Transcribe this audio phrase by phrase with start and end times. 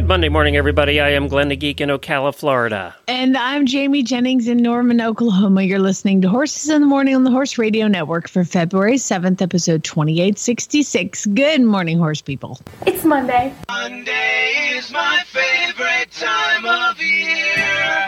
[0.00, 0.98] Good Monday morning, everybody.
[0.98, 2.96] I am Glenn the Geek in Ocala, Florida.
[3.06, 5.62] And I'm Jamie Jennings in Norman, Oklahoma.
[5.62, 9.42] You're listening to Horses in the Morning on the Horse Radio Network for February 7th,
[9.42, 11.26] episode 2866.
[11.26, 12.58] Good morning, horse people.
[12.86, 13.52] It's Monday.
[13.68, 18.06] Monday is my favorite time of year.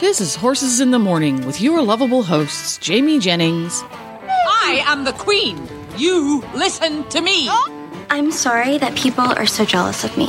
[0.00, 3.82] This is Horses in the Morning with your lovable hosts, Jamie Jennings.
[4.62, 5.79] I am the queen.
[6.00, 7.50] You listen to me.
[8.08, 10.28] I'm sorry that people are so jealous of me.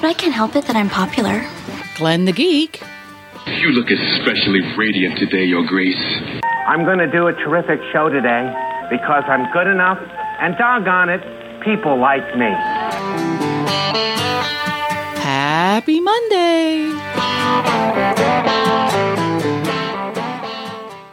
[0.00, 1.44] But I can't help it that I'm popular.
[1.96, 2.80] Glenn the Geek.
[3.48, 6.00] You look especially radiant today, Your Grace.
[6.68, 8.46] I'm going to do a terrific show today
[8.88, 9.98] because I'm good enough,
[10.38, 12.54] and doggone it, people like me.
[15.18, 16.92] Happy Monday.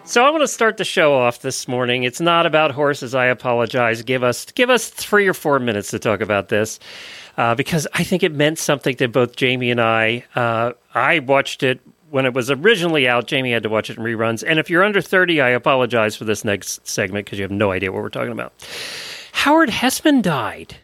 [0.08, 2.04] So I want to start the show off this morning.
[2.04, 3.14] It's not about horses.
[3.14, 4.04] I apologize.
[4.04, 6.80] Give us give us three or four minutes to talk about this
[7.36, 10.24] uh, because I think it meant something to both Jamie and I.
[10.34, 13.28] Uh, I watched it when it was originally out.
[13.28, 14.46] Jamie had to watch it in reruns.
[14.48, 17.72] And if you're under 30, I apologize for this next segment because you have no
[17.72, 18.54] idea what we're talking about.
[19.34, 20.78] Howard Hesseman died.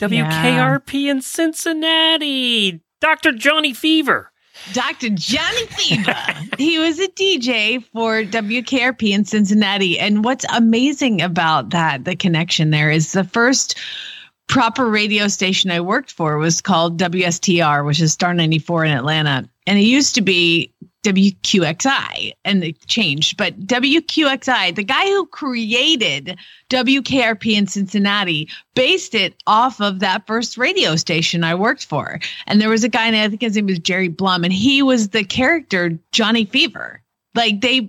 [0.00, 2.82] WKRP in Cincinnati.
[3.00, 3.32] Dr.
[3.32, 4.30] Johnny Fever.
[4.72, 5.10] Dr.
[5.10, 6.14] Johnny Fever.
[6.58, 9.98] he was a DJ for WKRP in Cincinnati.
[9.98, 13.78] And what's amazing about that, the connection there, is the first
[14.48, 19.48] proper radio station I worked for was called WSTR, which is Star 94 in Atlanta.
[19.66, 20.72] And it used to be
[21.06, 23.36] WQXI and it changed.
[23.36, 26.36] But WQXI, the guy who created
[26.68, 32.18] WKRP in Cincinnati, based it off of that first radio station I worked for.
[32.48, 34.82] And there was a guy, and I think his name was Jerry Blum, and he
[34.82, 37.02] was the character Johnny Fever.
[37.36, 37.88] Like they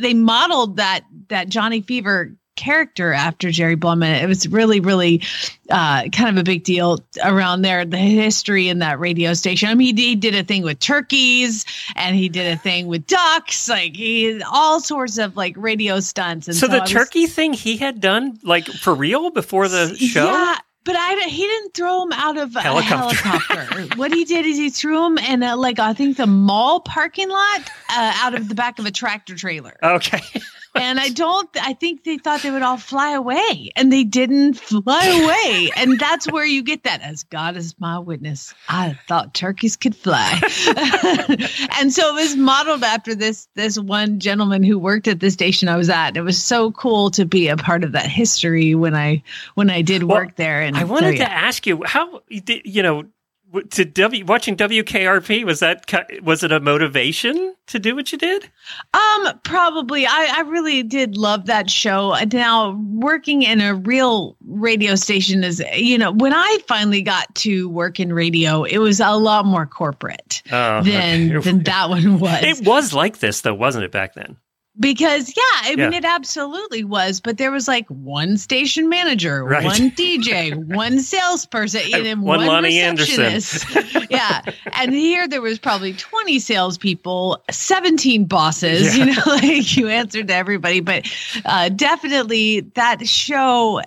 [0.00, 5.22] they modeled that that Johnny Fever character after Jerry Blum, and it was really, really
[5.70, 7.84] uh, kind of a big deal around there.
[7.84, 9.68] The history in that radio station.
[9.68, 11.64] I mean, he, he did a thing with turkeys,
[11.94, 13.68] and he did a thing with ducks.
[13.68, 16.48] Like he all sorts of like radio stunts.
[16.48, 20.24] And So, the was- turkey thing he had done like for real before the show?
[20.26, 20.56] Yeah.
[20.84, 23.16] But I, he didn't throw him out of a Helicopter.
[23.16, 23.88] helicopter.
[23.96, 27.28] what he did is he threw him in a, like I think the mall parking
[27.28, 29.76] lot uh, out of the back of a tractor trailer.
[29.82, 30.20] Okay.
[30.76, 31.48] And I don't.
[31.60, 35.70] I think they thought they would all fly away, and they didn't fly away.
[35.76, 37.00] and that's where you get that.
[37.02, 40.32] As God is my witness, I thought turkeys could fly.
[41.78, 45.68] and so it was modeled after this this one gentleman who worked at the station
[45.68, 46.16] I was at.
[46.16, 49.22] It was so cool to be a part of that history when I
[49.54, 50.62] when I did Well, work there.
[50.62, 51.28] And I wanted so, yeah.
[51.28, 53.04] to ask you how you know
[53.62, 55.90] to w, watching WKRP was that
[56.22, 58.48] was it a motivation to do what you did?
[58.94, 60.06] Um, probably.
[60.06, 62.14] I, I really did love that show.
[62.14, 67.34] And Now working in a real radio station is, you know, when I finally got
[67.36, 71.50] to work in radio, it was a lot more corporate Oh, than okay.
[71.50, 72.42] than that one was.
[72.42, 74.36] It was like this though, wasn't it back then?
[74.78, 77.20] Because yeah, I mean it absolutely was.
[77.20, 79.64] But there was like one station manager, Right.
[79.64, 83.24] one DJ, one salesperson, and then One one, Loni Anderson.
[83.24, 84.10] receptionist.
[84.10, 84.42] yeah,
[84.72, 88.96] and here there was probably twenty salespeople, seventeen bosses.
[88.96, 89.04] Yeah.
[89.06, 90.80] You know, like you answered to everybody.
[90.80, 91.10] But
[91.46, 93.80] uh, definitely that show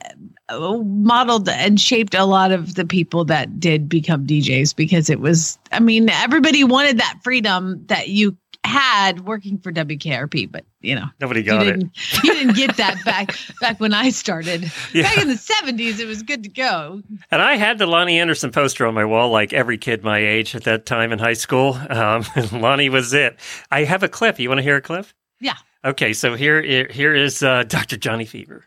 [0.50, 5.20] uh, modeled and shaped a lot of the people that did become DJs because it
[5.20, 5.60] was.
[5.72, 8.36] I mean, everybody wanted that freedom that you
[8.66, 11.72] had working for WKRP, but you know Nobody got it.
[11.72, 14.72] didn't you didn't get that back back when I started.
[14.94, 15.04] Yeah.
[15.04, 17.02] Back in the seventies, it was good to go.
[17.32, 20.56] And I had the Loni Anderson poster on my wall, like every kid my age
[20.56, 21.74] at that time in high school.
[21.74, 22.24] Um,
[22.54, 23.40] Loni was it.
[23.72, 24.40] I have a clip.
[24.40, 25.06] You want to hear a clip?
[25.40, 25.56] Yeah.
[25.86, 27.96] Okay, so here, here is uh, Dr.
[27.98, 28.66] Johnny Fever.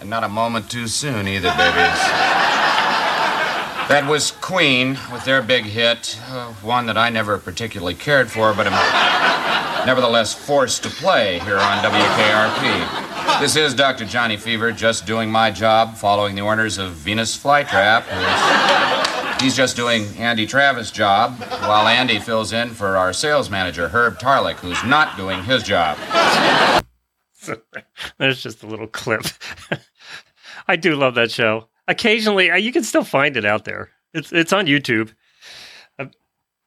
[0.00, 2.35] And not a moment too soon either, babies.
[3.88, 8.52] That was Queen with their big hit, uh, one that I never particularly cared for,
[8.52, 13.40] but am nevertheless forced to play here on WKRP.
[13.40, 14.04] This is Dr.
[14.04, 18.04] Johnny Fever, just doing my job, following the orders of Venus Flytrap,
[19.40, 24.18] He's just doing Andy Travis' job, while Andy fills in for our sales manager, Herb
[24.18, 25.98] Tarlek, who's not doing his job.
[28.18, 29.26] There's just a little clip.
[30.68, 31.68] I do love that show.
[31.88, 33.90] Occasionally, uh, you can still find it out there.
[34.14, 35.12] It's it's on YouTube.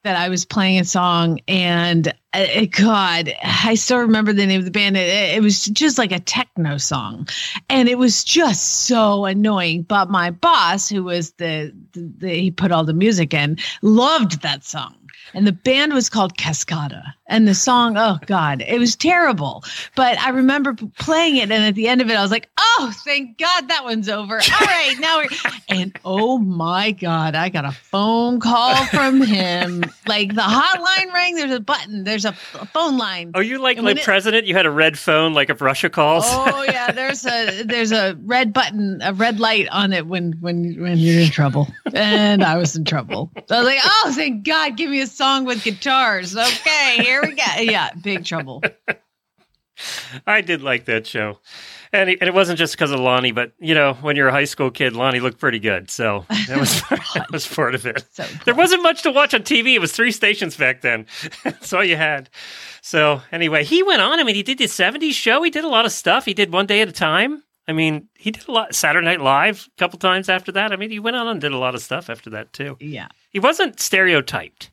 [0.04, 4.66] that I was playing a song and uh, God, I still remember the name of
[4.66, 4.95] the band.
[4.95, 7.27] It, it was just like a techno song,
[7.69, 9.81] and it was just so annoying.
[9.83, 14.44] But my boss, who was the, the, the he put all the music in, loved
[14.44, 14.95] that song,
[15.34, 19.64] and the band was called Cascada, and the song, oh God, it was terrible.
[19.96, 22.94] But I remember playing it, and at the end of it, I was like, oh,
[23.06, 24.36] thank God that one's over.
[24.36, 25.28] All right, now we're
[25.70, 29.84] and oh my God, I got a phone call from him.
[30.08, 31.36] Like the hotline rang.
[31.36, 32.04] There's a button.
[32.04, 32.30] There's a,
[32.60, 33.31] a phone line.
[33.36, 34.48] Oh, you like And my when it- president?
[34.48, 36.24] You had a red phone, like if Russia calls.
[36.28, 40.76] Oh yeah, there's a there's a red button, a red light on it when when
[40.81, 41.68] when you're in trouble.
[41.94, 43.31] And I was in trouble.
[43.48, 46.33] So I was like, oh, thank God, give me a song with guitars.
[46.33, 47.44] Okay, here we go.
[47.60, 48.63] Yeah, big trouble.
[50.25, 51.39] I did like that show.
[51.92, 54.31] And it, and it wasn't just because of Loni, but you know, when you're a
[54.31, 55.92] high school kid, Loni looked pretty good.
[55.92, 56.81] So that was
[57.16, 58.06] that was part of it.
[58.13, 59.74] So there wasn't much to watch on TV.
[59.74, 61.06] It was three stations back then.
[61.44, 62.30] That's all you had.
[62.81, 64.21] So anyway, he went on.
[64.21, 65.44] I mean, he did the 70s show.
[65.44, 66.24] He did a lot of stuff.
[66.24, 67.44] He did one day at a time.
[67.68, 70.71] I mean, he did a lot Saturday Night Live a couple times after that.
[70.71, 72.77] I mean, he went on and did a lot of stuff after that too.
[72.80, 73.10] Yeah.
[73.31, 74.71] He wasn't stereotyped.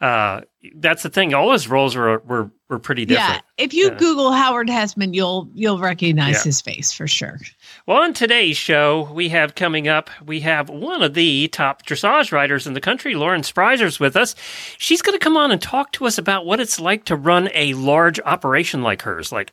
[0.00, 0.42] Uh,
[0.76, 1.32] that's the thing.
[1.32, 3.42] All his roles were were, were pretty different.
[3.58, 3.64] Yeah.
[3.64, 3.94] If you Yeah.
[3.94, 6.42] Google Howard Hesseman, you'll you'll recognize Yeah.
[6.42, 7.38] his face for sure.
[7.86, 12.30] Well, on today's show, we have coming up, we have one of the top dressage
[12.30, 14.34] riders in the country, Lauren Sprieser's with us.
[14.76, 17.48] She's going to come on and talk to us about what it's like to run
[17.54, 19.32] a large operation like hers.
[19.32, 19.52] Like,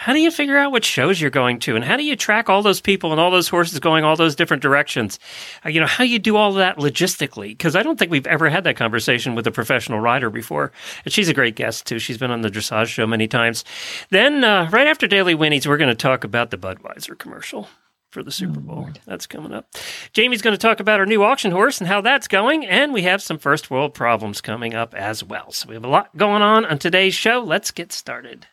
[0.00, 1.74] how do you figure out what shows you're going to?
[1.74, 4.36] And how do you track all those people and all those horses going all those
[4.36, 5.18] different directions?
[5.66, 7.48] Uh, you know, how you do all that logistically?
[7.48, 10.70] Because I don't think we've ever had that conversation with a professional rider before.
[11.04, 11.98] And she's a great guest, too.
[11.98, 13.64] She's been on the dressage show many times.
[14.10, 17.68] Then, uh, right after Daily Whinneys, we're going to talk about the Budweiser commercial
[18.12, 18.88] for the Super Bowl.
[19.04, 19.66] That's coming up.
[20.12, 22.64] Jamie's going to talk about her new auction horse and how that's going.
[22.64, 25.50] And we have some first world problems coming up as well.
[25.50, 27.40] So we have a lot going on on today's show.
[27.40, 28.46] Let's get started.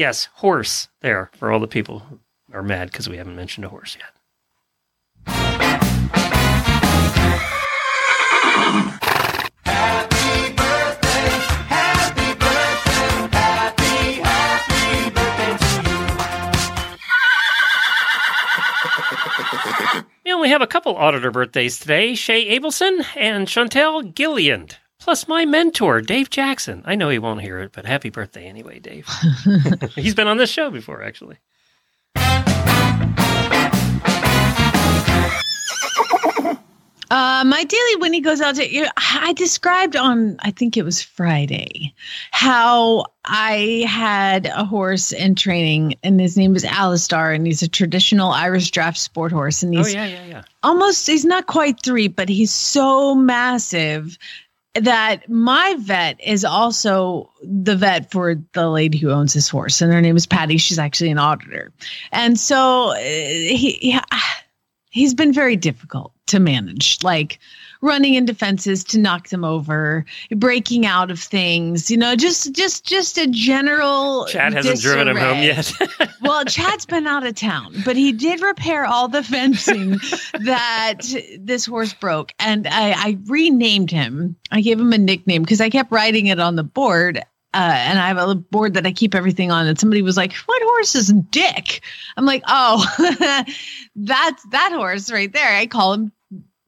[0.00, 2.20] Yes, horse there for all the people who
[2.54, 4.14] are mad because we haven't mentioned a horse yet.
[9.66, 11.28] Happy birthday,
[11.68, 15.58] happy birthday, happy, happy birthday
[19.92, 20.04] to you.
[20.24, 25.44] we only have a couple auditor birthdays today Shay Abelson and Chantel Gilliand, plus my
[25.44, 26.82] mentor, Dave Jackson.
[26.86, 29.08] I know he won't hear it, but happy birthday anyway, Dave.
[29.96, 31.36] He's been on this show before, actually.
[37.12, 38.82] Uh, my daily Whinney goes out to you.
[38.82, 41.92] know, I described on, I think it was Friday,
[42.30, 47.68] how I had a horse in training, and his name was Alistar, and he's a
[47.68, 50.42] traditional Irish draft sport horse, and he's Oh, he's yeah, yeah, yeah.
[50.62, 54.16] almost he's not quite three, but he's so massive
[54.74, 59.92] that my vet is also the vet for the lady who owns this horse, and
[59.92, 60.58] her name is Patty.
[60.58, 61.72] She's actually an auditor,
[62.12, 63.78] and so uh, he.
[63.80, 64.00] he
[64.90, 67.38] he's been very difficult to manage like
[67.80, 70.04] running into fences to knock them over
[70.36, 75.16] breaking out of things you know just just just a general Chad hasn't driven him
[75.16, 75.72] home yet.
[76.22, 79.92] well chad's been out of town but he did repair all the fencing
[80.44, 81.00] that
[81.38, 85.70] this horse broke and i i renamed him i gave him a nickname because i
[85.70, 87.22] kept writing it on the board
[87.52, 89.66] uh, and I have a board that I keep everything on.
[89.66, 91.80] And somebody was like, "What horse is Dick?"
[92.16, 92.86] I'm like, "Oh,
[93.96, 96.12] that's that horse right there." I call him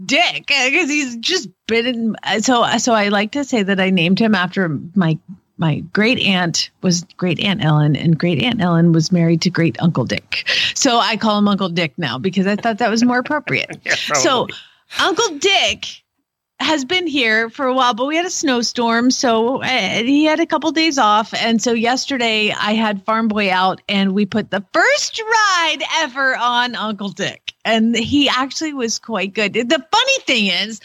[0.04, 1.86] Dick because he's just been.
[1.86, 5.18] In, so, so I like to say that I named him after my
[5.58, 9.80] my great aunt was great aunt Ellen, and great aunt Ellen was married to great
[9.80, 10.48] uncle Dick.
[10.74, 13.78] So I call him Uncle Dick now because I thought that was more appropriate.
[13.84, 14.48] Yeah, so.
[15.00, 16.01] Uncle Dick
[16.62, 20.40] has been here for a while, but we had a snowstorm, so uh, he had
[20.40, 21.34] a couple days off.
[21.34, 26.36] And so yesterday I had Farm Boy out, and we put the first ride ever
[26.36, 29.54] on Uncle Dick, and he actually was quite good.
[29.54, 30.80] The funny thing is.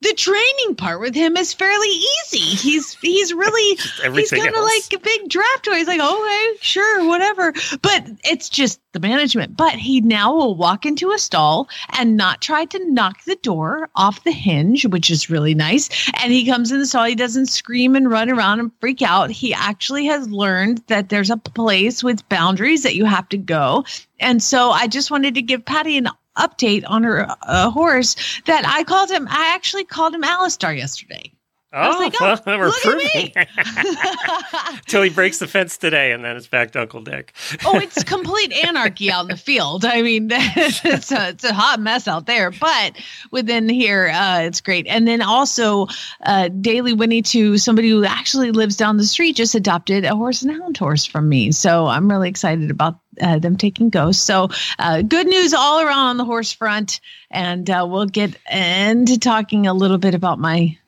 [0.00, 2.38] The training part with him is fairly easy.
[2.38, 3.76] He's he's really
[4.14, 5.74] he's kind of like a big draft toy.
[5.74, 7.52] He's like, okay, sure, whatever.
[7.82, 9.56] But it's just the management.
[9.56, 13.90] But he now will walk into a stall and not try to knock the door
[13.96, 15.88] off the hinge, which is really nice.
[16.22, 19.30] And he comes in the stall, he doesn't scream and run around and freak out.
[19.30, 23.84] He actually has learned that there's a place with boundaries that you have to go.
[24.20, 28.16] And so I just wanted to give Patty an update on her uh, horse
[28.46, 29.26] that I called him.
[29.28, 31.32] I actually called him Alistar yesterday.
[31.78, 33.32] I Oh, like, oh, well, proving.
[33.36, 34.78] at me.
[34.86, 37.32] Till he breaks the fence today, and then it's back to Uncle Dick.
[37.64, 39.84] oh, it's complete anarchy out in the field.
[39.84, 42.96] I mean, it's a, it's a hot mess out there, but
[43.30, 44.86] within here, uh, it's great.
[44.86, 45.86] And then also,
[46.22, 50.42] uh, Daily Whinney to somebody who actually lives down the street just adopted a horse
[50.42, 51.52] and hound horse from me.
[51.52, 54.22] So I'm really excited about uh, them taking ghosts.
[54.22, 57.00] So uh, good news all around on the horse front.
[57.30, 60.78] And uh, we'll get into talking a little bit about my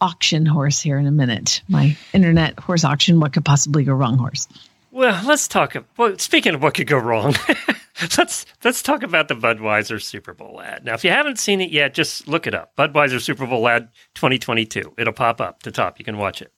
[0.00, 1.62] auction horse here in a minute.
[1.68, 3.20] My internet horse auction.
[3.20, 4.48] What could possibly go wrong horse?
[4.90, 5.76] Well, let's talk.
[5.96, 7.34] Well, speaking of what could go wrong,
[8.16, 10.84] let's let's talk about the Budweiser Super Bowl ad.
[10.84, 12.74] Now, if you haven't seen it yet, just look it up.
[12.76, 14.94] Budweiser Super Bowl ad 2022.
[14.98, 15.98] It'll pop up the top.
[15.98, 16.52] You can watch it.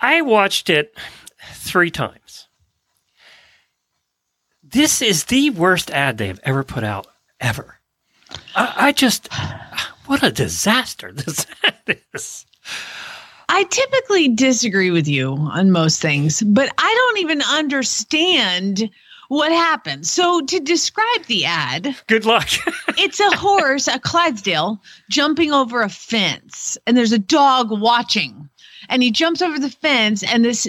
[0.00, 0.96] I watched it
[1.52, 2.48] three times.
[4.62, 7.06] This is the worst ad they have ever put out
[7.40, 7.78] ever.
[8.54, 9.28] I, I just
[10.10, 12.44] what a disaster this ad is.
[13.48, 18.90] I typically disagree with you on most things, but I don't even understand
[19.28, 20.08] what happened.
[20.08, 22.48] So to describe the ad, Good luck.
[22.98, 28.48] it's a horse, a Clydesdale, jumping over a fence, and there's a dog watching.
[28.88, 30.68] And he jumps over the fence, and this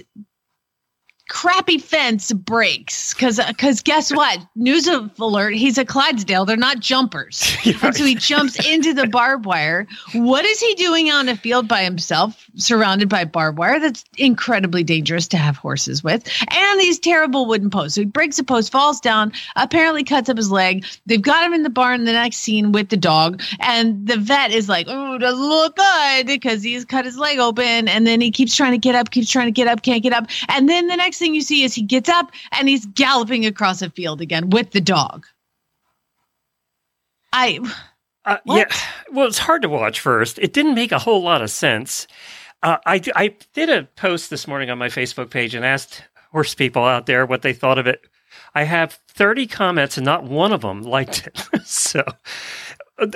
[1.32, 3.14] crappy fence breaks.
[3.14, 4.40] Because because guess what?
[4.56, 6.46] News alert he's a clydesdale.
[6.46, 7.56] They're not jumpers.
[7.82, 9.88] And so he jumps into the barbed wire.
[10.14, 14.84] What is he doing on a field by himself surrounded by barbed wire that's incredibly
[14.84, 16.28] dangerous to have horses with?
[16.50, 17.96] And these terrible wooden posts.
[17.96, 20.86] So he breaks a post falls down apparently cuts up his leg.
[21.06, 23.42] They've got him in the barn the next scene with the dog.
[23.60, 27.88] And the vet is like oh doesn't look good because he's cut his leg open.
[27.88, 30.14] And then he keeps trying to get up keeps trying to get up can't get
[30.14, 30.28] up.
[30.50, 33.82] And then the next thing you see is he gets up and he's galloping across
[33.82, 35.26] a field again with the dog.
[37.32, 37.60] I
[38.26, 38.66] Uh, yeah,
[39.12, 40.38] well, it's hard to watch first.
[40.40, 42.08] It didn't make a whole lot of sense.
[42.62, 46.54] Uh, I, I did a post this morning on my Facebook page and asked horse
[46.54, 48.06] people out there what they thought of it.
[48.54, 51.42] I have 30 comments and not one of them liked it.
[51.66, 52.04] so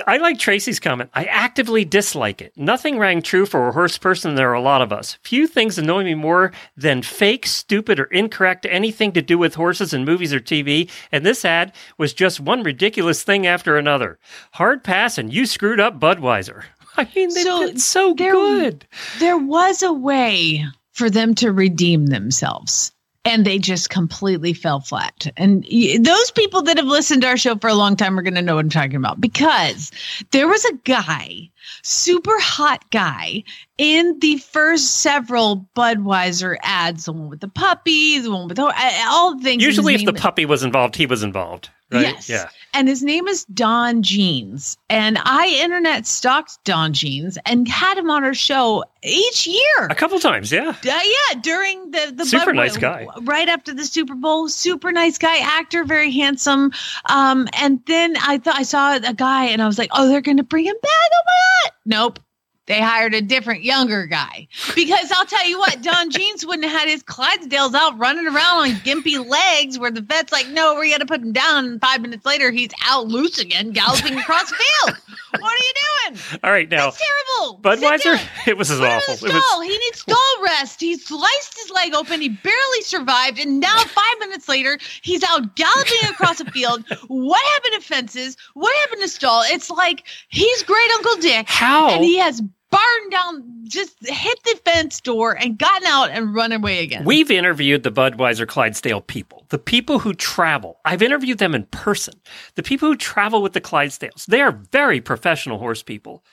[0.06, 1.10] I like Tracy's comment.
[1.14, 2.52] I actively dislike it.
[2.56, 4.34] Nothing rang true for a horse person.
[4.34, 5.18] There are a lot of us.
[5.22, 9.92] Few things annoy me more than fake, stupid, or incorrect anything to do with horses
[9.94, 10.90] in movies or TV.
[11.12, 14.18] And this ad was just one ridiculous thing after another.
[14.52, 16.64] Hard pass, and you screwed up Budweiser.
[16.96, 18.86] I mean, they So did so there- good.
[19.18, 22.92] there was a way for them to redeem themselves
[23.26, 25.26] and they just completely fell flat.
[25.36, 25.64] And
[25.98, 28.42] those people that have listened to our show for a long time are going to
[28.42, 29.90] know what I'm talking about because
[30.30, 31.50] there was a guy,
[31.82, 33.42] super hot guy,
[33.78, 38.72] in the first several Budweiser ads, the one with the puppy, the one with the,
[39.08, 39.62] all the things.
[39.62, 41.70] Usually, if the puppy was involved, he was involved.
[41.92, 42.02] Right?
[42.02, 42.28] Yes.
[42.28, 42.48] Yeah.
[42.74, 44.76] And his name is Don Jeanes.
[44.90, 49.86] And I internet stalked Don Jeanes and had him on our show each year.
[49.88, 50.70] A couple times, yeah.
[50.70, 53.06] Uh, yeah, during the the Super Bud- nice guy.
[53.22, 56.72] Right after the Super Bowl, super nice guy, actor, very handsome.
[57.08, 60.20] Um, and then I thought I saw a guy, and I was like, oh, they're
[60.20, 60.90] going to bring him back.
[60.92, 61.72] Oh my god!
[61.86, 62.20] Nope.
[62.66, 66.80] They hired a different younger guy because I'll tell you what, Don Jeanes wouldn't have
[66.80, 70.90] had his Clydesdales out running around on gimpy legs where the vet's like, no, we
[70.90, 71.64] got to put him down.
[71.64, 74.98] And five minutes later, he's out loose again, galloping across the field.
[75.40, 75.72] What are you
[76.10, 76.20] doing?
[76.42, 77.60] All right, now That's terrible.
[77.60, 79.14] Budweiser, it was as awful.
[79.14, 79.60] It was stall.
[79.60, 80.80] He needs stall rest.
[80.80, 82.20] He sliced his leg open.
[82.20, 83.38] He barely survived.
[83.38, 86.84] And now, five minutes later, he's out galloping across a field.
[87.08, 88.36] What happened to fences?
[88.54, 89.42] What happened to stall?
[89.46, 91.48] It's like he's great Uncle Dick.
[91.48, 91.90] How?
[91.90, 92.42] And he has
[92.76, 97.04] barn down, just hit the fence door and gotten out and run away again.
[97.04, 100.78] We've interviewed the Budweiser Clydesdale people, the people who travel.
[100.84, 102.14] I've interviewed them in person.
[102.54, 104.26] The people who travel with the Clydesdales.
[104.26, 106.24] They are very professional horse people.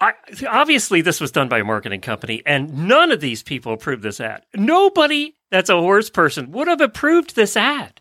[0.00, 0.14] I,
[0.48, 4.18] obviously, this was done by a marketing company, and none of these people approved this
[4.18, 4.44] ad.
[4.54, 8.00] Nobody that's a horse person would have approved this ad.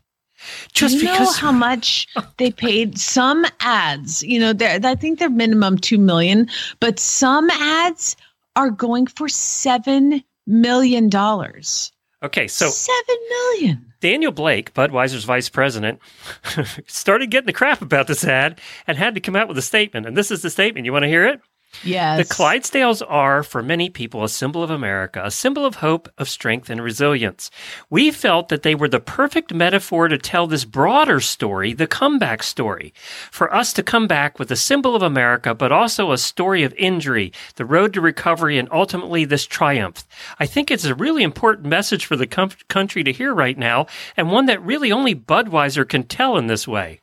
[0.74, 5.20] Just Do you because know how much they paid some ads you know i think
[5.20, 6.48] they're minimum 2 million
[6.80, 8.16] but some ads
[8.56, 11.92] are going for 7 million dollars
[12.22, 16.00] Okay, so 7 million Daniel Blake, Budweiser's vice president,
[16.88, 20.06] started getting the crap about this ad and had to come out with a statement.
[20.06, 20.86] And this is the statement.
[20.86, 21.42] You want to hear it?
[21.84, 26.10] Yes The Clydesdales are, for many people, a symbol of America, a symbol of hope,
[26.18, 27.52] of strength, and resilience.
[27.90, 32.44] We felt that they were the perfect metaphor to tell this broader story, the comeback
[32.44, 32.94] story,
[33.32, 36.74] for us to come back with a symbol of America, but also a story of
[36.74, 40.06] injury, the road to recovery, and ultimately this triumph.
[40.40, 43.88] I think it's a really important message for the com- country to hear right now,
[44.18, 47.02] and one that really only Budweiser can tell in this way.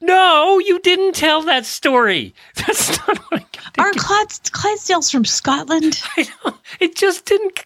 [0.00, 2.34] No, you didn't tell that story.
[2.56, 3.78] That's not what I got.
[3.78, 6.00] Aren't Clydes, Clydesdales from Scotland?
[6.16, 6.56] I know.
[6.80, 7.64] It just didn't.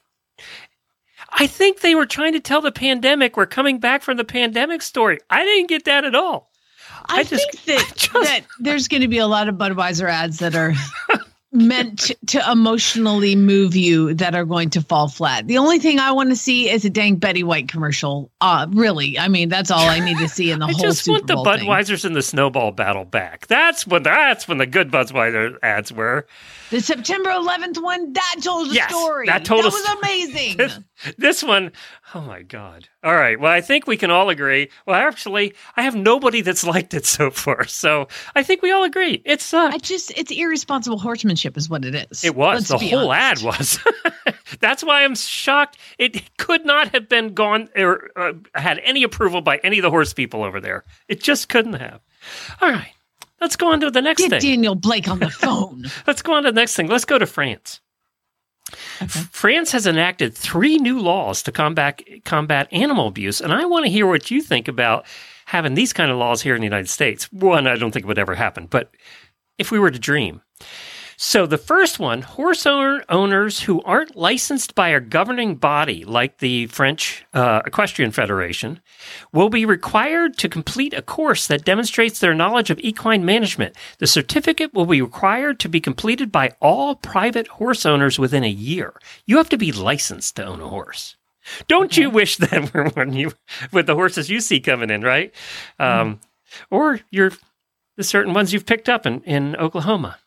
[1.31, 3.37] I think they were trying to tell the pandemic.
[3.37, 5.19] We're coming back from the pandemic story.
[5.28, 6.50] I didn't get that at all.
[7.07, 9.57] I, I just- think that, I just- that there's going to be a lot of
[9.57, 10.73] Budweiser ads that are
[11.52, 15.47] meant to, to emotionally move you that are going to fall flat.
[15.47, 18.31] The only thing I want to see is a dang Betty White commercial.
[18.40, 20.76] Uh, really, I mean, that's all I need to see in the whole.
[20.76, 21.67] I just Super want the Bowl thing.
[21.69, 23.47] Budweisers and the Snowball battle back.
[23.47, 26.26] That's when that's when the good Budweiser ads were.
[26.70, 29.26] The September 11th one that told a Yes, story.
[29.26, 30.56] that told a was amazing.
[30.58, 30.78] This,
[31.16, 31.72] this one,
[32.14, 32.88] oh my god!
[33.02, 34.68] All right, well, I think we can all agree.
[34.87, 38.84] Well, actually, I have nobody that's liked it so far, so I think we all
[38.84, 39.75] agree it sucked.
[39.75, 42.22] I just it's irresponsible horsemanship is what it is.
[42.25, 42.70] It was.
[42.70, 43.44] Let's the whole honest.
[43.44, 43.46] ad
[44.26, 44.34] was.
[44.60, 45.78] That's why I'm shocked.
[45.98, 49.90] It could not have been gone or uh, had any approval by any of the
[49.90, 50.84] horse people over there.
[51.08, 52.00] It just couldn't have.
[52.60, 52.92] All right.
[53.40, 54.40] Let's go on to the next Get thing.
[54.40, 55.85] Daniel Blake on the phone.
[56.07, 56.88] Let's go on to the next thing.
[56.88, 57.80] Let's go to France.
[59.09, 63.90] France has enacted three new laws to combat combat animal abuse, and I want to
[63.90, 65.07] hear what you think about
[65.47, 67.33] having these kind of laws here in the United States.
[67.33, 68.90] One, I don't think it would ever happen, but
[69.57, 70.42] if we were to dream.
[71.20, 76.68] So the first one, horse owners who aren't licensed by a governing body like the
[76.68, 78.78] French uh, Equestrian Federation
[79.32, 83.75] will be required to complete a course that demonstrates their knowledge of equine management.
[83.98, 88.48] The certificate will be required to be completed by all private horse owners within a
[88.48, 88.94] year.
[89.26, 91.16] You have to be licensed to own a horse.
[91.66, 93.32] Don't you wish that when you
[93.72, 95.34] with the horses you see coming in, right?
[95.80, 96.20] Um,
[96.70, 97.32] or you're
[97.96, 100.18] the certain ones you've picked up in, in Oklahoma.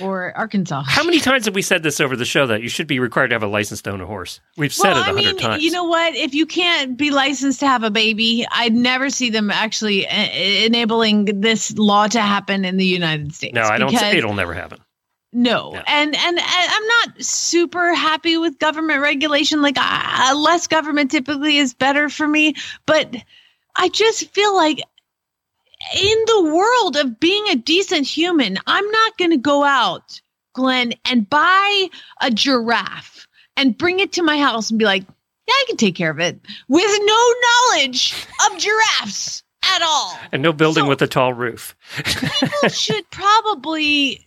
[0.00, 0.82] Or Arkansas.
[0.86, 3.28] How many times have we said this over the show that you should be required
[3.28, 4.40] to have a license to own a horse?
[4.56, 5.62] We've said well, it a I hundred mean, times.
[5.62, 6.14] you know what?
[6.14, 10.30] If you can't be licensed to have a baby, I'd never see them actually uh,
[10.32, 13.54] enabling this law to happen in the United States.
[13.54, 13.92] no, I don't.
[13.92, 14.78] It'll never happen.
[15.32, 15.70] No.
[15.70, 15.82] No.
[15.86, 19.62] And, and and I'm not super happy with government regulation.
[19.62, 22.54] Like uh, less government typically is better for me,
[22.84, 23.16] but
[23.76, 24.80] I just feel like
[25.96, 30.20] in the world of being a decent human, I'm not going to go out,
[30.54, 31.88] Glenn, and buy
[32.20, 35.94] a giraffe and bring it to my house and be like, "Yeah, I can take
[35.94, 37.34] care of it," with no
[37.74, 38.14] knowledge
[38.50, 39.42] of giraffes
[39.74, 41.76] at all And no building So- with a tall roof.
[42.04, 44.26] people should probably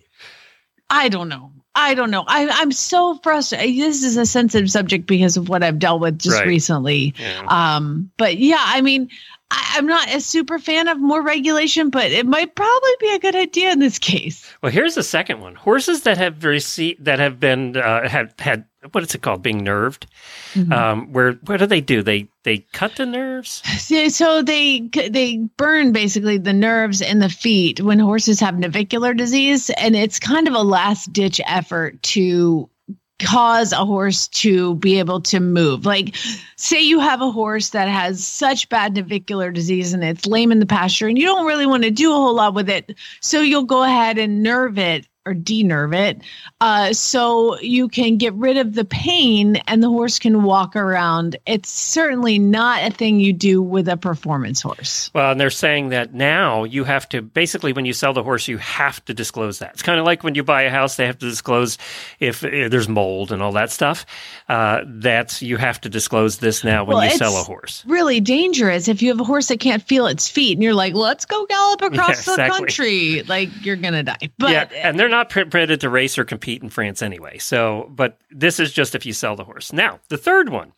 [0.89, 5.07] i don't know i don't know I, i'm so frustrated this is a sensitive subject
[5.07, 6.47] because of what i've dealt with just Right.
[6.47, 7.43] recently Yeah.
[7.75, 9.09] um but yeah i mean
[9.51, 13.19] I, i'm not a super fan of more regulation but it might probably be a
[13.19, 17.19] good idea in this case Well, here's the second one: horses that have received that
[17.19, 20.07] have been uh, have had what is it called being nerved.
[20.53, 20.71] Mm-hmm.
[20.71, 22.01] Um, where what do they do?
[22.01, 23.61] They they cut the nerves.
[23.79, 29.13] so, so they they burn basically the nerves in the feet when horses have navicular
[29.13, 32.69] disease and it's kind of a last ditch effort to
[33.19, 35.85] cause a horse to be able to move.
[35.85, 36.15] Like
[36.57, 40.59] say you have a horse that has such bad navicular disease and it's lame in
[40.59, 43.41] the pasture and you don't really want to do a whole lot with it so
[43.41, 46.21] you'll go ahead and nerve it or denerve it
[46.61, 51.35] uh, so you can get rid of the pain and the horse can walk around
[51.45, 55.89] it's certainly not a thing you do with a performance horse Well, and they're saying
[55.89, 59.59] that now you have to basically when you sell the horse, you have to disclose
[59.59, 59.71] that.
[59.73, 61.77] It's kind of like when you buy a house, they have to disclose
[62.19, 64.05] if, uh there's mold and all that stuff.
[64.47, 67.83] Uh, that's you have to disclose this now when Well, you sell a horse.
[67.87, 70.93] really dangerous if you have a horse that can't feel its feet and you're like
[70.93, 75.09] let's go gallop across Yeah, the country like you're gonna die but yeah, and they're
[75.09, 77.37] not per- permitted to race or compete in France anyway.
[77.37, 79.71] So, but this is just if you sell the horse.
[79.71, 80.73] Now, the third one.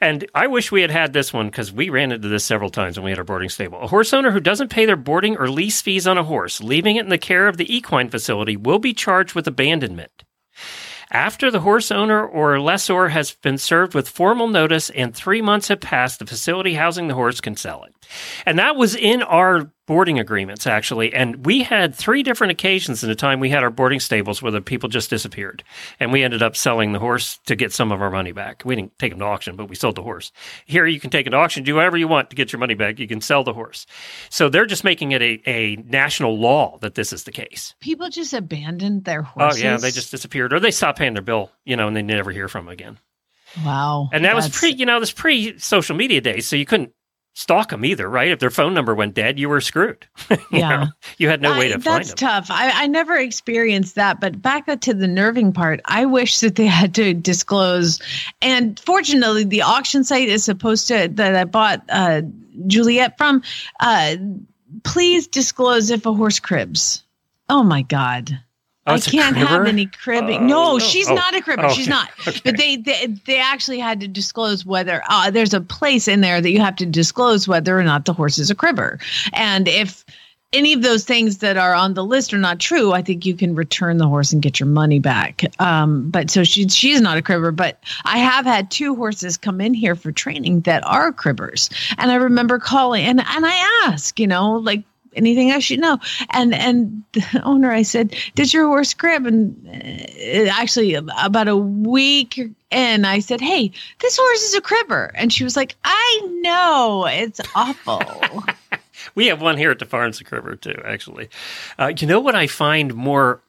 [0.00, 2.96] And I wish we had had this one because we ran into this several times
[2.96, 3.80] when we had our boarding stable.
[3.80, 6.96] A horse owner who doesn't pay their boarding or lease fees on a horse, leaving
[6.96, 10.24] it in the care of the equine facility, will be charged with abandonment.
[11.10, 15.68] After the horse owner or lessor has been served with formal notice and three months
[15.68, 17.94] have passed, the facility housing the horse can sell it.
[18.44, 21.12] And that was in our boarding agreements, actually.
[21.12, 24.52] And we had three different occasions in the time we had our boarding stables where
[24.52, 25.62] the people just disappeared.
[26.00, 28.62] And we ended up selling the horse to get some of our money back.
[28.64, 30.32] We didn't take them to auction, but we sold the horse.
[30.64, 32.74] Here, you can take it to auction, do whatever you want to get your money
[32.74, 32.98] back.
[32.98, 33.86] You can sell the horse.
[34.30, 37.74] So they're just making it a, a national law that this is the case.
[37.80, 39.56] people just abandoned their horse.
[39.56, 39.76] Oh, yeah.
[39.76, 42.48] They just disappeared or they stopped paying their bill, you know, and they never hear
[42.48, 42.98] from them again.
[43.64, 46.92] wow And that was pre, you know, this pre social media days, so you couldn't
[47.34, 48.30] stalk them either, right?
[48.30, 50.06] If their phone number went dead, you were screwed.
[50.30, 50.68] You Yeah.
[50.68, 50.86] know?
[51.18, 52.46] you had no way to I- find that's tough.
[52.50, 56.54] I, I never experienced that, but back up to the nerving part, I wish that
[56.56, 58.00] they had to disclose.
[58.40, 62.22] And fortunately, the auction site is supposed to that I bought uh,
[62.68, 63.42] Juliet from.
[63.80, 64.16] Uh,
[64.84, 67.02] please disclose if a horse cribs.
[67.48, 68.38] Oh my God.
[68.86, 70.42] Oh, I can't have any cribbing.
[70.42, 70.78] Oh, no, no.
[70.78, 71.64] she's Oh, not a cribber.
[71.66, 72.10] okay, She's not.
[72.28, 72.40] okay.
[72.44, 76.40] But they, they they actually had to disclose whether uh, there's a place in there
[76.40, 78.98] that you have to disclose whether or not the horse is a cribber.
[79.32, 80.04] And if
[80.52, 83.34] any of those things that are on the list are not true, I think you
[83.34, 85.42] can return the horse and get your money back.
[85.60, 87.50] Um, but so she she's not a cribber.
[87.52, 92.10] But I have had two horses come in here for training that are cribbers, and
[92.10, 94.84] I remember calling and and I ask, you know, like
[95.16, 95.98] anything I should know.
[96.30, 101.56] And and the owner, I said, "Did your horse crib?" And uh, actually, about a
[101.56, 106.20] week in, I said, "Hey, this horse is a cribber," and she was like, "I
[106.42, 108.02] know, it's awful."
[109.14, 111.28] We have one here at the Farms a Cribber too, actually.
[111.78, 113.40] Uh, you know what I find more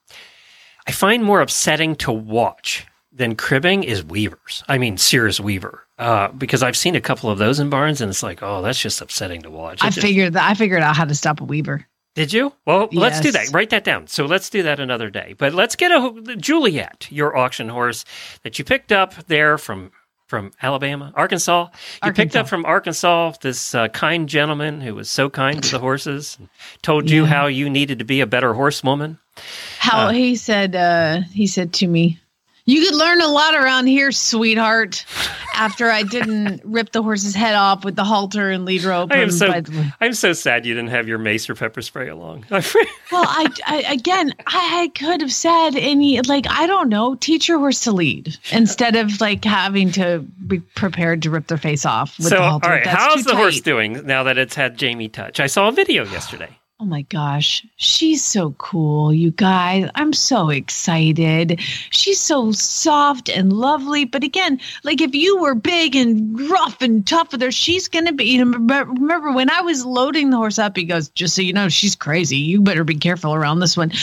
[0.88, 4.64] I find more upsetting to watch than cribbing is weavers.
[4.68, 5.85] I mean Sears Weaver.
[5.98, 8.80] Uh, because I've seen a couple of those in barns and it's like, oh, that's
[8.82, 9.80] just upsetting to watch.
[9.82, 11.88] I just- figured that I figured out how to stop a weaver.
[12.16, 12.54] Did you?
[12.66, 13.52] Well, let's do that.
[13.54, 14.08] Write that down.
[14.08, 15.36] So let's do that another day.
[15.38, 18.06] But let's get a Juliet, your auction horse
[18.44, 19.92] that you picked up there from
[20.28, 21.68] from Alabama, Arkansas.
[22.04, 25.80] You picked up from Arkansas this uh, kind gentleman who was so kind to the
[25.88, 26.50] horses, and
[26.82, 29.20] told you how you needed to be a better horsewoman.
[29.78, 32.18] How Uh, he said, uh, he said to me,
[32.66, 35.06] "You could learn a lot around here, sweetheart."
[35.58, 39.10] After I didn't rip the horse's head off with the halter and lead rope.
[39.12, 39.62] I am so
[40.02, 42.46] I'm so sad you didn't have your mace or pepper spray along.
[42.52, 42.64] well,
[43.14, 47.60] I, I again, I, I could have said any like I don't know, teach your
[47.60, 52.18] horse to lead instead of like having to be prepared to rip their face off
[52.18, 52.70] with so, the halter.
[52.70, 55.40] right, That's how's the horse doing now that it's had Jamie touch?
[55.40, 56.50] I saw a video yesterday.
[56.78, 59.90] Oh my gosh, she's so cool, you guys.
[59.96, 61.62] I'm so excited.
[61.62, 64.04] She's so soft and lovely.
[64.04, 68.08] But again, like if you were big and rough and tough with her, she's going
[68.08, 68.26] to be.
[68.26, 71.42] You know, remember, remember when I was loading the horse up, he goes, Just so
[71.42, 72.38] you know, she's crazy.
[72.38, 73.94] You better be careful around this one.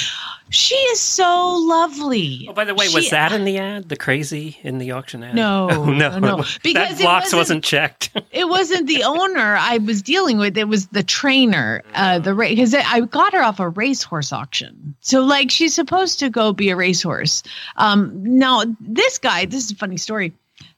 [0.53, 2.47] She is so lovely.
[2.49, 3.89] Oh, by the way, was that in the ad?
[3.89, 5.35] The crazy in the auction ad?
[5.35, 6.37] No, Oh, no, no.
[6.39, 8.11] That Because it box wasn't- wasn't checked.
[8.31, 10.57] it wasn't the owner I was dealing with.
[10.57, 14.95] It was the trainer, uh, the race because I got her off a racehorse auction.
[15.01, 17.43] So like she's supposed to go be a racehorse.
[17.77, 20.33] Um, now this guy, this is a funny story.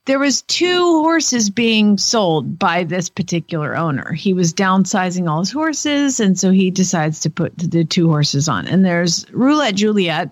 [0.05, 4.13] There was two horses being sold by this particular owner.
[4.13, 8.47] He was downsizing all his horses, and so he decides to put the two horses
[8.47, 8.67] on.
[8.67, 10.29] And there's Roulette Juliet,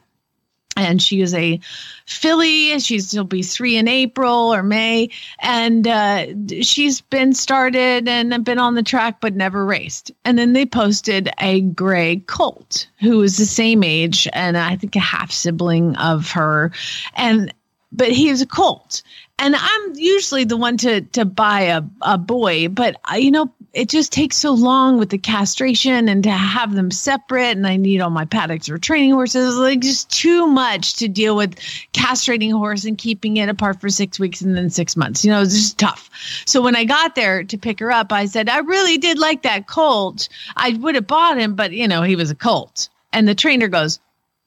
[0.77, 1.59] and she is a
[2.05, 2.77] filly.
[2.79, 5.09] She's she'll be three in April or May,
[5.39, 6.27] and uh,
[6.61, 10.11] she's been started and been on the track but never raced.
[10.23, 14.95] And then they posted a gray colt who is the same age and I think
[14.95, 16.71] a half sibling of her,
[17.15, 17.51] and
[17.91, 19.01] but he is a colt.
[19.39, 23.51] And I'm usually the one to to buy a, a boy, but uh, you know
[23.73, 27.57] it just takes so long with the castration and to have them separate.
[27.57, 31.35] And I need all my paddocks or training horses, like just too much to deal
[31.35, 31.55] with
[31.91, 35.25] castrating a horse and keeping it apart for six weeks and then six months.
[35.25, 36.11] You know, it's just tough.
[36.45, 39.41] So when I got there to pick her up, I said, I really did like
[39.41, 40.29] that colt.
[40.55, 42.89] I would have bought him, but you know, he was a colt.
[43.11, 43.99] And the trainer goes,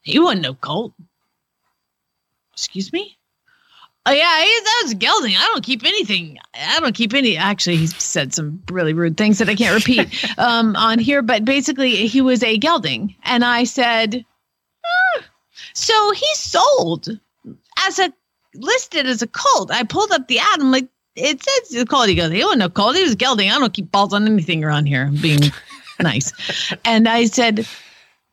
[0.03, 0.92] He wasn't no colt.
[2.53, 3.15] Excuse me?
[4.09, 5.35] Oh yeah, he, that was gelding.
[5.35, 6.38] I don't keep anything.
[6.55, 7.37] I don't keep any.
[7.37, 11.23] Actually, he said some really rude things that I can't repeat um, on here.
[11.23, 14.25] But basically, he was a gelding, and I said,
[14.85, 15.25] "Ah."
[15.73, 17.09] so he sold
[17.85, 18.12] as a
[18.55, 19.73] listed as a colt.
[19.73, 20.61] I pulled up the ad.
[20.61, 22.09] I'm like, it says the colt.
[22.09, 22.97] He goes, he wasn't a colt.
[22.97, 23.51] He was gelding.
[23.51, 25.07] I don't keep balls on anything around here.
[25.07, 25.40] I'm being
[26.01, 26.33] nice.
[26.85, 27.66] And I said,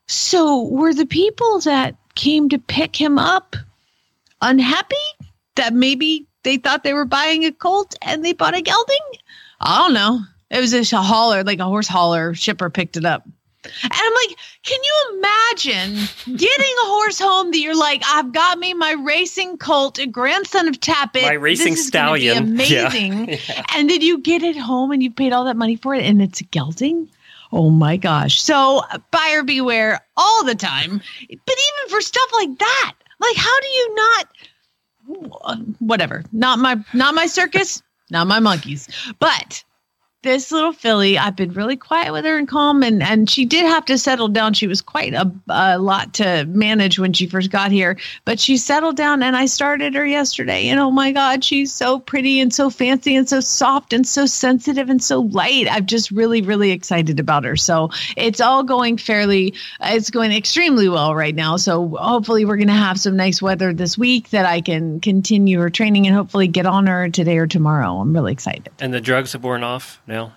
[0.08, 3.56] so were the people that came to pick him up
[4.42, 4.96] unhappy
[5.56, 8.98] that maybe they thought they were buying a colt and they bought a gelding?
[9.60, 10.20] I don't know.
[10.50, 12.34] It was just a hauler, like a horse hauler.
[12.34, 13.26] Shipper picked it up.
[13.66, 18.60] And I'm like, can you imagine getting a horse home that you're like, I've got
[18.60, 21.22] me my racing colt, a grandson of Tapit.
[21.24, 22.58] My racing this is gonna be stallion.
[22.58, 22.88] Yeah.
[22.88, 23.40] amazing.
[23.48, 23.64] Yeah.
[23.76, 26.22] And then you get it home and you paid all that money for it and
[26.22, 27.10] it's a gelding?
[27.52, 28.42] Oh my gosh.
[28.42, 31.02] So buyer beware all the time.
[31.30, 34.28] But even for stuff like that, like how do you not
[35.44, 36.24] Uh, whatever.
[36.32, 38.88] Not my not my circus, not my monkeys.
[39.20, 39.64] But
[40.24, 43.66] this little filly, I've been really quiet with her and calm, and and she did
[43.66, 44.54] have to settle down.
[44.54, 48.58] She was quite a, a lot to manage when she first got here, but she
[48.58, 49.22] settled down.
[49.22, 53.16] And I started her yesterday, and oh my God, she's so pretty and so fancy
[53.16, 55.68] and so soft and so sensitive and so light.
[55.70, 57.56] I'm just really really excited about her.
[57.56, 59.54] So it's all going fairly.
[59.82, 61.58] It's going extremely well right now.
[61.58, 65.60] So hopefully we're going to have some nice weather this week that I can continue
[65.60, 67.98] her training and hopefully get on her today or tomorrow.
[67.98, 68.70] I'm really excited.
[68.80, 70.34] and the drugs have worn off now.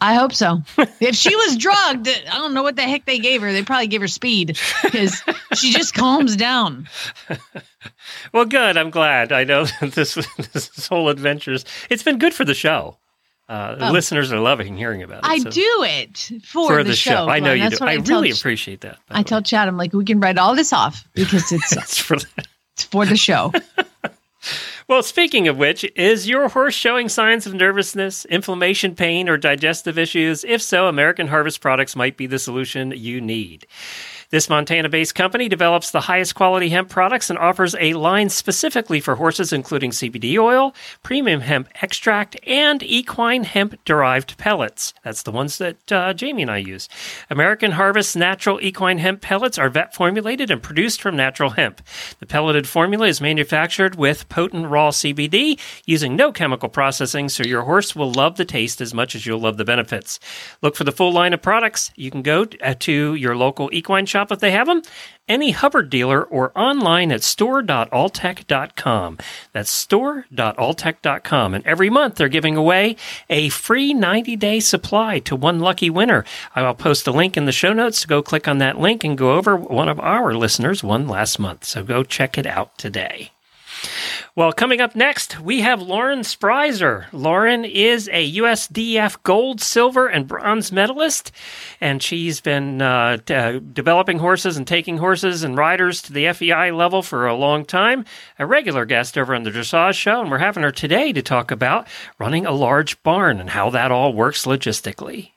[0.00, 0.60] I hope so.
[1.00, 3.52] if she was drugged, I don't know what the heck they gave her.
[3.52, 5.22] They probably gave her speed because
[5.54, 6.88] she just calms down.
[8.32, 8.76] Well, good.
[8.76, 9.30] I'm glad.
[9.32, 10.14] I know that this
[10.52, 11.64] this whole adventures.
[11.90, 12.98] It's been good for the show.
[13.48, 13.90] Uh, Oh.
[13.92, 15.24] listeners are loving hearing about it.
[15.30, 17.28] I so- do it for, for the, show.
[17.28, 17.84] I know you That's do.
[17.84, 18.98] I tell really Ch- appreciate that.
[19.10, 22.16] I tell Chad, I'm like, we can write all this off because it's It's for
[22.16, 22.26] the-
[22.74, 23.52] it's for the show.
[24.86, 29.96] Well, speaking of which, is your horse showing signs of nervousness, inflammation, pain, or digestive
[29.96, 30.44] issues?
[30.44, 33.66] If so, American Harvest products might be the solution you need.
[34.34, 38.98] This Montana based company develops the highest quality hemp products and offers a line specifically
[38.98, 44.92] for horses, including CBD oil, premium hemp extract, and equine hemp derived pellets.
[45.04, 46.88] That's the ones that uh, Jamie and I use.
[47.30, 51.80] American Harvest natural equine hemp pellets are vet formulated and produced from natural hemp.
[52.18, 57.62] The pelleted formula is manufactured with potent raw CBD using no chemical processing, so your
[57.62, 60.18] horse will love the taste as much as you'll love the benefits.
[60.60, 61.92] Look for the full line of products.
[61.94, 64.82] You can go uh, to your local equine shop if they have them,
[65.28, 69.18] any Hubbard dealer, or online at store.alltech.com.
[69.52, 71.54] That's store.alltech.com.
[71.54, 72.96] And every month they're giving away
[73.30, 76.24] a free 90 day supply to one lucky winner.
[76.54, 79.04] I will post a link in the show notes to go click on that link
[79.04, 81.64] and go over one of our listeners won last month.
[81.64, 83.30] So go check it out today.
[84.36, 87.06] Well, coming up next, we have Lauren Sprieser.
[87.12, 91.30] Lauren is a USDF gold, silver, and bronze medalist,
[91.80, 96.72] and she's been uh, d- developing horses and taking horses and riders to the FEI
[96.72, 98.04] level for a long time.
[98.38, 101.50] A regular guest over on the Dressage Show, and we're having her today to talk
[101.50, 101.86] about
[102.18, 105.30] running a large barn and how that all works logistically.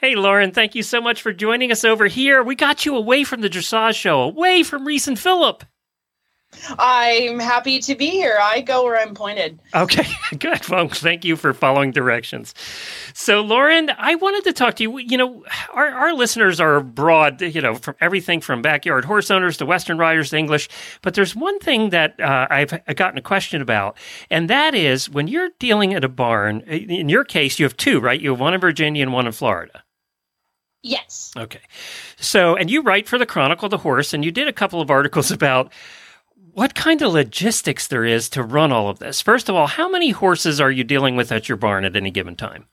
[0.00, 2.40] Hey, Lauren, thank you so much for joining us over here.
[2.40, 5.64] We got you away from the Dressage Show, away from Reese and Phillip.
[6.78, 8.38] I'm happy to be here.
[8.40, 9.58] I go where I'm pointed.
[9.74, 10.06] Okay,
[10.38, 10.68] good.
[10.68, 12.54] Well, thank you for following directions.
[13.14, 14.98] So, Lauren, I wanted to talk to you.
[14.98, 19.56] You know, our, our listeners are broad, you know, from everything from backyard horse owners
[19.58, 20.68] to Western riders to English.
[21.02, 23.96] But there's one thing that uh, I've gotten a question about,
[24.30, 28.00] and that is when you're dealing at a barn, in your case, you have two,
[28.00, 28.20] right?
[28.20, 29.82] You have one in Virginia and one in Florida.
[30.82, 31.32] Yes.
[31.36, 31.60] Okay.
[32.18, 34.80] So, and you write for the Chronicle of the Horse, and you did a couple
[34.80, 35.72] of articles about
[36.58, 39.20] what kind of logistics there is to run all of this.
[39.20, 42.10] First of all, how many horses are you dealing with at your barn at any
[42.10, 42.66] given time?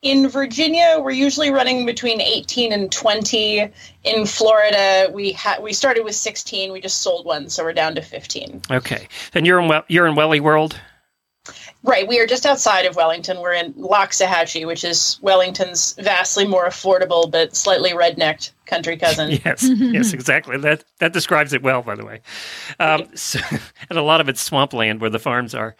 [0.00, 3.68] In Virginia, we're usually running between 18 and 20.
[4.04, 6.70] In Florida, we had we started with 16.
[6.70, 8.62] We just sold one, so we're down to 15.
[8.70, 9.08] Okay.
[9.34, 10.80] And you're in well, you're in Welly World.
[11.84, 13.38] Right, we are just outside of Wellington.
[13.40, 19.30] We're in Loxahatchee, which is Wellington's vastly more affordable but slightly rednecked country cousin.
[19.44, 20.58] Yes, yes, exactly.
[20.58, 22.20] That that describes it well, by the way.
[22.80, 23.38] Um, so,
[23.90, 25.76] and a lot of it's swampland where the farms are.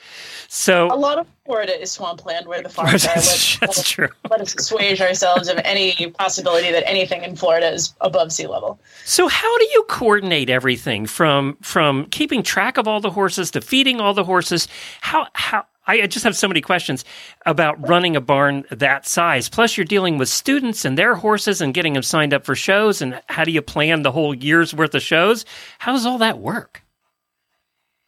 [0.49, 3.09] So A lot of Florida is swampland where the farms are.
[3.15, 4.09] that's, Let, that's true.
[4.31, 8.79] let us assuage ourselves of any possibility that anything in Florida is above sea level.
[9.05, 13.61] So how do you coordinate everything from from keeping track of all the horses to
[13.61, 14.69] feeding all the horses?
[15.01, 17.05] How how I just have so many questions
[17.47, 19.49] about running a barn that size.
[19.49, 23.01] Plus, you're dealing with students and their horses and getting them signed up for shows.
[23.01, 25.47] And how do you plan the whole year's worth of shows?
[25.79, 26.83] How does all that work?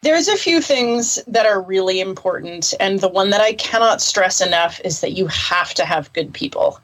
[0.02, 4.40] There's a few things that are really important, and the one that I cannot stress
[4.40, 6.80] enough is that you have to have good people.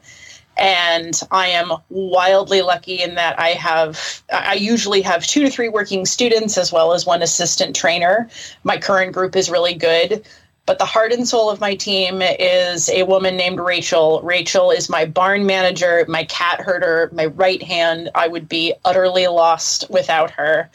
[0.55, 5.69] And I am wildly lucky in that I have, I usually have two to three
[5.69, 8.29] working students as well as one assistant trainer.
[8.63, 10.27] My current group is really good.
[10.67, 14.21] But the heart and soul of my team is a woman named Rachel.
[14.21, 18.09] Rachel is my barn manager, my cat herder, my right hand.
[18.13, 20.69] I would be utterly lost without her.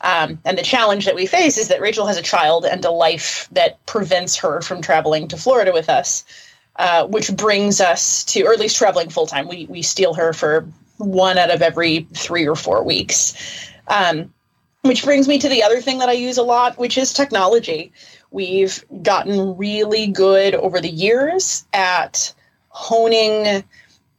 [0.00, 2.92] Um, and the challenge that we face is that Rachel has a child and a
[2.92, 6.24] life that prevents her from traveling to Florida with us,
[6.76, 9.48] uh, which brings us to, or at least traveling full time.
[9.48, 10.64] We we steal her for
[10.98, 13.34] one out of every three or four weeks.
[13.88, 14.32] Um,
[14.82, 17.90] which brings me to the other thing that I use a lot, which is technology.
[18.34, 22.34] We've gotten really good over the years at
[22.66, 23.62] honing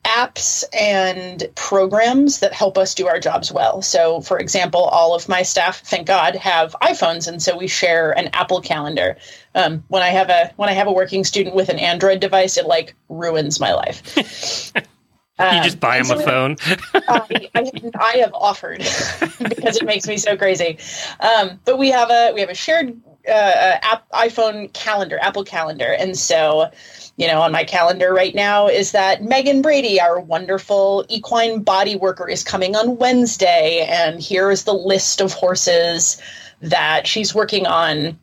[0.05, 3.81] apps and programs that help us do our jobs well.
[3.81, 8.17] So, for example, all of my staff, thank God, have iPhones, and so we share
[8.17, 9.17] an Apple Calendar.
[9.53, 12.55] Um, when I have a when I have a working student with an Android device,
[12.55, 14.71] it like ruins my life.
[14.75, 16.55] you just buy them a phone.
[16.93, 18.77] I, I, I have offered
[19.49, 20.77] because it makes me so crazy.
[21.19, 22.97] Um, but we have a we have a shared
[23.27, 26.69] uh, app, iPhone calendar, Apple Calendar, and so
[27.17, 31.95] you know on my calendar right now is that Megan Brady, our wonderful equine body
[31.95, 36.21] worker, is coming on Wednesday, and here is the list of horses
[36.61, 38.19] that she's working on.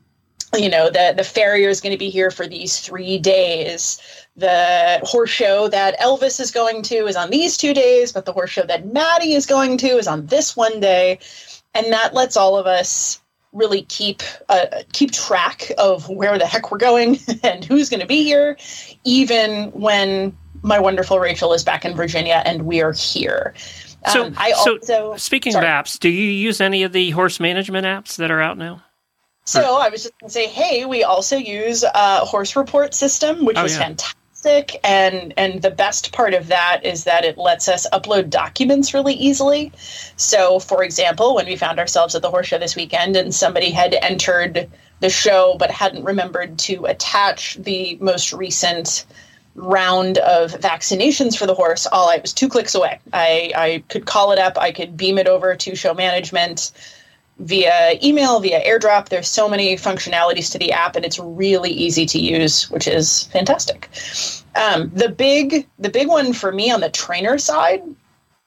[0.55, 4.01] You know, the the farrier is going to be here for these three days.
[4.37, 8.33] The horse show that Elvis is going to is on these two days, but the
[8.33, 11.19] horse show that Maddie is going to is on this one day,
[11.75, 13.22] and that lets all of us
[13.53, 18.07] really keep uh, keep track of where the heck we're going and who's going to
[18.07, 18.57] be here,
[19.05, 23.53] even when my wonderful Rachel is back in Virginia and we are here.
[24.09, 25.67] So, Um, I so also speaking sorry.
[25.67, 28.83] of apps, do you use any of the horse management apps that are out now?
[29.45, 33.45] So I was just going to say, hey, we also use a horse report system,
[33.45, 33.79] which Oh, was yeah.
[33.81, 38.95] fantastic, and and the best part of that is that it lets us upload documents
[38.95, 39.73] really easily.
[40.17, 43.71] So, for example, when we found ourselves at the horse show this weekend, and somebody
[43.71, 44.69] had entered
[45.01, 49.05] the show but hadn't remembered to attach the most recent
[49.55, 53.01] round of vaccinations for the horse, all I was two clicks away.
[53.13, 56.73] I, I could call it up, I could beam it over to show management
[57.43, 59.09] via email, via airdrop.
[59.09, 63.25] There's so many functionalities to the app, and it's really easy to use, which is
[63.25, 63.89] fantastic.
[64.57, 67.83] Um, the big the big one for me on the trainer side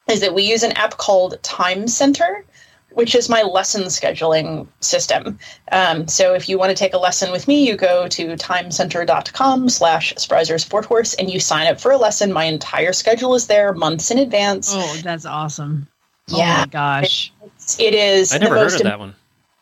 [0.09, 2.45] is that we use an app called Time Center,
[2.91, 5.39] which is my lesson scheduling system.
[5.71, 9.67] Um, so if you want to take a lesson with me, you go to timecenter.com
[9.69, 12.31] slash Sprieser Sport Horse and you sign up for a lesson.
[12.31, 14.71] My entire schedule is there months in advance.
[14.73, 15.87] Oh, that's awesome.
[16.31, 16.57] Oh Yeah.
[16.59, 17.33] my gosh.
[17.43, 19.15] It is I the never heard of that one.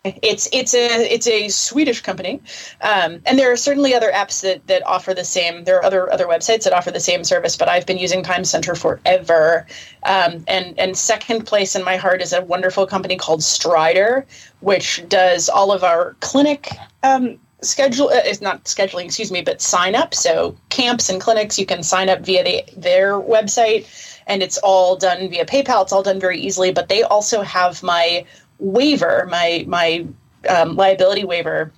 [0.04, 2.42] it's it's a it's a Swedish company,
[2.82, 5.64] um, and there are certainly other apps that that offer the same.
[5.64, 8.44] There are other other websites that offer the same service, but I've been using Time
[8.44, 9.66] Center forever.
[10.04, 14.26] Um, and and second place in my heart is a wonderful company called Strider,
[14.60, 16.70] which does all of our clinic.
[17.02, 21.58] Um, schedule uh, is not scheduling excuse me but sign up so camps and clinics
[21.58, 23.86] you can sign up via the, their website
[24.28, 27.82] and it's all done via paypal it's all done very easily but they also have
[27.84, 28.26] my
[28.60, 30.06] waiver my my
[30.50, 31.72] um, liability waiver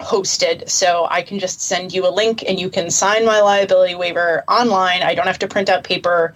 [0.00, 3.94] hosted so i can just send you a link and you can sign my liability
[3.94, 6.34] waiver online i don't have to print out paper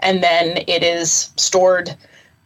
[0.00, 1.96] and then it is stored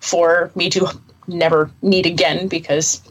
[0.01, 0.89] for me to
[1.27, 3.03] never need again because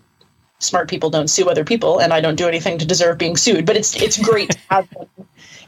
[0.60, 3.66] smart people don't sue other people and I don't do anything to deserve being sued.
[3.66, 4.88] But it's it's great to have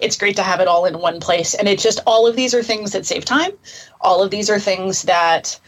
[0.02, 1.54] it's great to have it all in one place.
[1.54, 3.52] And it's just all of these are things that save time.
[4.02, 5.60] All of these are things that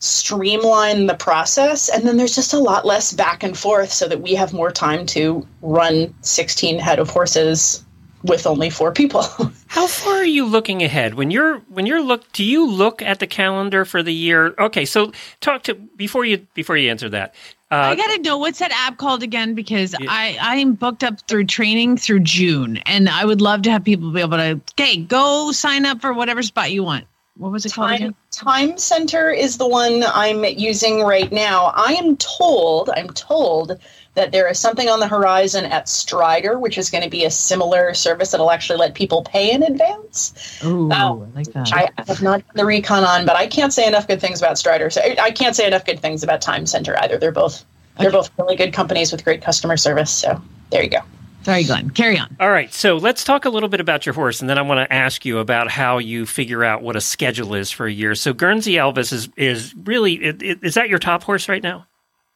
[0.00, 4.20] streamline the process and then there's just a lot less back and forth so that
[4.20, 7.82] we have more time to run 16 head of horses
[8.22, 9.22] with only four people.
[9.66, 12.30] How far are you looking ahead when you're when you're look?
[12.32, 14.54] Do you look at the calendar for the year?
[14.58, 17.34] Okay, so talk to before you before you answer that.
[17.74, 21.20] Uh, I gotta know what's that app called again because I I am booked up
[21.22, 24.96] through training through June and I would love to have people be able to okay
[24.98, 27.06] go sign up for whatever spot you want.
[27.36, 28.14] What was it called again?
[28.30, 31.72] Time, Time Center is the one I'm using right now.
[31.74, 33.76] I am told, I'm told
[34.14, 37.30] that there is something on the horizon at Strider, which is going to be a
[37.30, 40.60] similar service that'll actually let people pay in advance.
[40.64, 41.72] Ooh, Uh, I like that.
[41.72, 44.56] I have not done the recon on, but I can't say enough good things about
[44.58, 44.88] Strider.
[44.90, 47.18] So I I can't say enough good things about Time Center either.
[47.18, 47.64] They're both
[47.98, 50.10] they're both really good companies with great customer service.
[50.10, 50.98] So there you go.
[51.42, 51.90] Sorry, Glenn.
[51.90, 52.34] Carry on.
[52.40, 54.78] All right, so let's talk a little bit about your horse, and then I want
[54.88, 58.14] to ask you about how you figure out what a schedule is for a year.
[58.14, 61.86] So Guernsey Elvis is is really i- i- is that your top horse right now?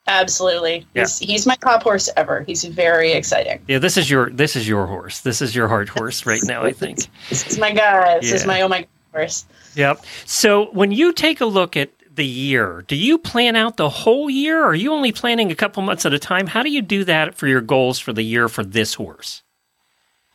[0.08, 0.86] Absolutely.
[0.94, 1.02] Yeah.
[1.02, 2.42] He's, he's my top horse ever.
[2.42, 3.60] He's very exciting.
[3.68, 5.20] Yeah, this is your this is your horse.
[5.20, 6.64] This is your heart horse right now.
[6.64, 6.98] I think.
[7.28, 8.18] This is my guy.
[8.20, 9.44] This is my oh my God horse.
[9.74, 10.04] Yep.
[10.24, 14.28] So when you take a look at the year, do you plan out the whole
[14.30, 14.62] year?
[14.62, 16.46] Or are you only planning a couple months at a time?
[16.48, 19.42] How do you do that for your goals for the year for this horse?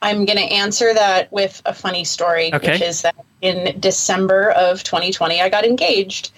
[0.02, 2.74] I'm going to answer that with a funny story, Okay.
[2.74, 6.32] which is that in December of 2020, I got engaged.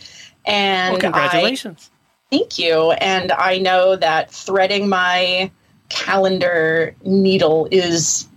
[0.45, 1.89] And Well, congratulations.
[1.91, 1.94] I,
[2.31, 2.91] thank you.
[2.91, 5.51] And I know that threading my
[5.89, 8.27] calendar needle is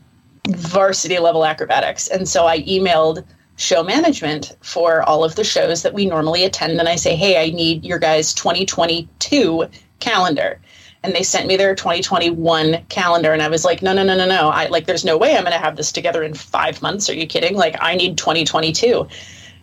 [0.49, 2.09] varsity level acrobatics.
[2.09, 3.25] And so I emailed
[3.57, 6.79] show management for all of the shows that we normally attend.
[6.79, 10.61] And I say, hey, I need your guys' 2022 calendar.
[11.03, 13.33] And they sent me their 2021 calendar.
[13.33, 14.49] And I was like, no, no, no, no, no.
[14.49, 17.11] I like, there's no way I'm going to have this together in five months.
[17.11, 17.57] Are you kidding?
[17.57, 19.01] Like, I need 2022.
[19.01, 19.11] And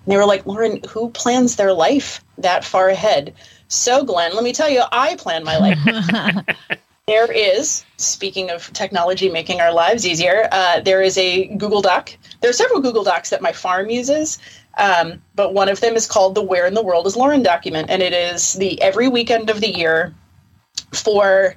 [0.05, 3.33] they were like, Lauren, who plans their life that far ahead?
[3.67, 6.45] So, Glenn, let me tell you, I plan my life.
[7.07, 12.11] there is, speaking of technology making our lives easier, uh, there is a Google Doc.
[12.41, 14.39] There are several Google Docs that my farm uses,
[14.77, 17.89] um, but one of them is called the Where in the World is Lauren document,
[17.89, 20.13] and it is the every weekend of the year
[20.91, 21.55] for.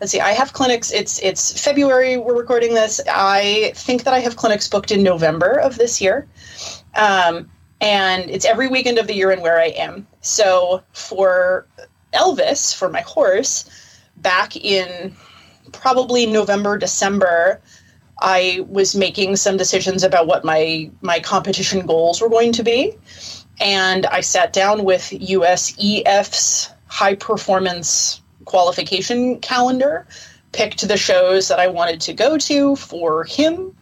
[0.00, 0.20] Let's see.
[0.20, 0.92] I have clinics.
[0.92, 2.16] It's it's February.
[2.16, 3.00] We're recording this.
[3.08, 6.26] I think that I have clinics booked in November of this year.
[6.96, 7.48] Um,
[7.80, 10.06] and it's every weekend of the year and where I am.
[10.20, 11.66] So for
[12.12, 13.68] Elvis, for my horse,
[14.16, 15.14] back in
[15.72, 17.60] probably November, December,
[18.20, 22.96] I was making some decisions about what my my competition goals were going to be,
[23.60, 30.06] and I sat down with USEF's high performance qualification calendar,
[30.52, 33.76] picked the shows that I wanted to go to for him.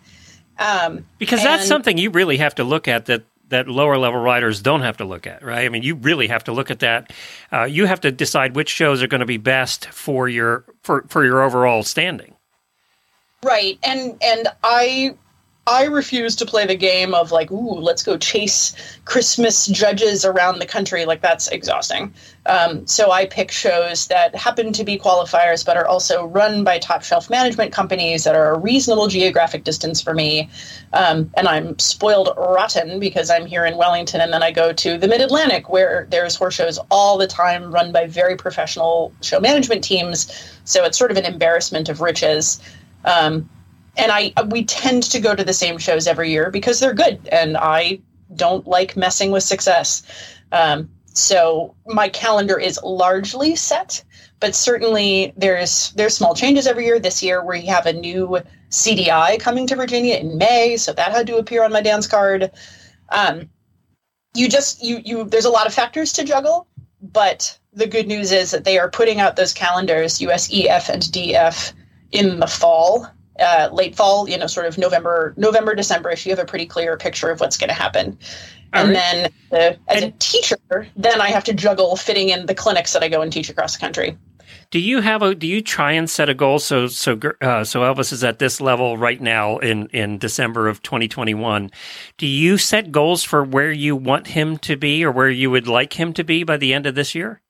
[0.59, 4.61] Um, because that's something you really have to look at that that lower level riders
[4.61, 5.65] don't have to look at, right?
[5.65, 7.13] I mean, you really have to look at that.
[7.53, 11.05] Uh, you have to decide which shows are going to be best for your for
[11.09, 12.35] for your overall standing.
[13.43, 13.79] Right.
[13.83, 15.15] And and I
[15.65, 20.59] I refuse to play the game of like, ooh, let's go chase Christmas judges around
[20.59, 21.05] the country.
[21.05, 22.13] Like that's exhausting.
[22.47, 26.79] Um, so I pick shows that happen to be qualifiers, but are also run by
[26.79, 30.51] top shelf management companies that are a reasonable geographic distance for me.
[30.95, 34.99] Um, and I'm spoiled rotten because I'm here in Wellington, and then I go to
[34.99, 39.39] the Mid Atlantic where there's horse shows all the time, run by very professional show
[39.39, 40.59] management teams.
[40.65, 42.61] So it's sort of an embarrassment of riches.
[43.05, 43.49] Um,
[43.97, 47.29] and I we tend to go to the same shows every year because they're good,
[47.31, 48.01] and I
[48.35, 50.03] don't like messing with success.
[50.53, 54.03] Um, so my calendar is largely set,
[54.41, 56.99] but certainly there's there's small changes every year.
[56.99, 58.41] This year we have a new
[58.71, 62.51] CDI coming to Virginia in May, so that had to appear on my dance card.
[63.11, 63.51] Um,
[64.35, 66.67] you just you you there's a lot of factors to juggle,
[67.03, 71.73] but the good news is that they are putting out those calendars, USEF and DF,
[72.13, 76.31] in the fall uh, late fall, you know, sort of November, November, December, if you
[76.31, 78.19] have a pretty clear picture of what's going to happen.
[78.75, 79.33] All and right.
[79.51, 80.59] then, uh, as a teacher,
[80.97, 83.75] then I have to juggle fitting in the clinics that I go and teach across
[83.75, 84.17] the country.
[84.71, 85.35] Do you have a?
[85.35, 86.59] Do you try and set a goal?
[86.59, 90.83] So so uh, so Elvis is at this level right now in in December of
[90.83, 91.71] 2021.
[92.17, 95.69] Do you set goals for where you want him to be or where you would
[95.69, 97.43] like him to be by the end of this year?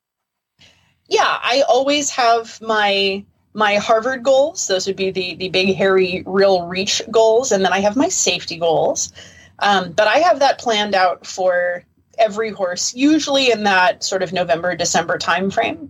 [1.08, 3.24] Yeah, I always have my
[3.55, 4.66] my Harvard goals.
[4.66, 8.09] Those would be the the big, hairy, real reach goals, and then I have my
[8.09, 9.12] safety goals.
[9.59, 11.84] Um, but I have that planned out for
[12.18, 15.88] every horse, usually in that sort of November December timeframe.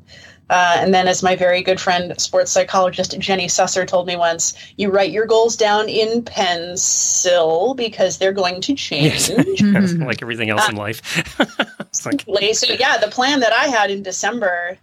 [0.50, 4.54] Uh, and then, as my very good friend, sports psychologist Jenny Susser told me once,
[4.76, 9.30] you write your goals down in pencil because they're going to change.
[9.62, 11.00] Yes, like everything else in life.
[12.04, 14.76] Like- so yeah, the plan that I had in December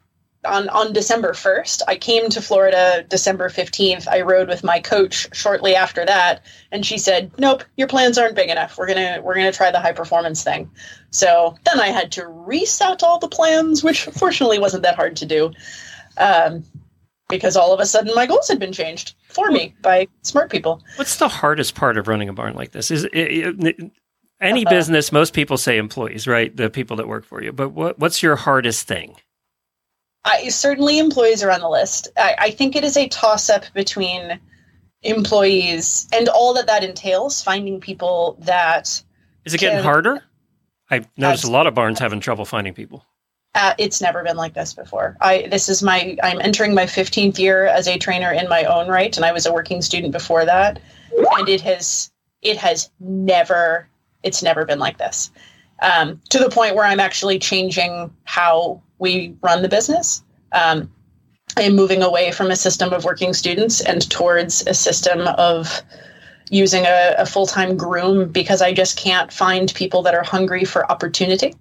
[0.45, 4.07] on on December 1st, I came to Florida December 15th.
[4.07, 8.35] I rode with my coach shortly after that and she said, "Nope, your plans aren't
[8.35, 8.77] big enough.
[8.77, 10.69] We're going to we're going to try the high performance thing."
[11.11, 15.25] So, then I had to reset all the plans, which fortunately wasn't that hard to
[15.25, 15.51] do.
[16.17, 16.63] Um,
[17.29, 20.81] because all of a sudden my goals had been changed for me by smart people.
[20.95, 22.89] What's the hardest part of running a barn like this?
[22.89, 23.91] Is it, it,
[24.41, 25.11] any business?
[25.11, 26.55] Most people say employees, right?
[26.55, 27.51] The people that work for you.
[27.51, 29.15] But what what's your hardest thing?
[30.25, 32.09] I certainly employees are on the list.
[32.17, 34.39] I, I think it is a toss up between
[35.03, 37.41] employees and all that that entails.
[37.41, 39.01] Finding people that
[39.45, 40.23] Is it getting can- harder?
[40.91, 43.05] I've noticed a lot of barns having trouble finding people.
[43.55, 45.17] Uh, it's never been like this before.
[45.21, 48.87] I this is my I'm entering my 15th year as a trainer in my own
[48.87, 50.79] right, and I was a working student before that,
[51.37, 52.11] and it has
[52.41, 53.87] it has never
[54.23, 55.31] it's never been like this.
[55.81, 60.23] Um, to the point where I'm actually changing how we run the business.
[60.51, 60.91] Um,
[61.57, 65.81] I'm moving away from a system of working students and towards a system of
[66.49, 70.65] using a, a full time groom because I just can't find people that are hungry
[70.65, 71.53] for opportunity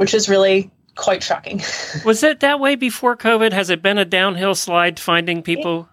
[0.00, 1.60] which is really quite shocking.
[2.06, 3.52] Was it that way before COVID?
[3.52, 5.90] Has it been a downhill slide finding people?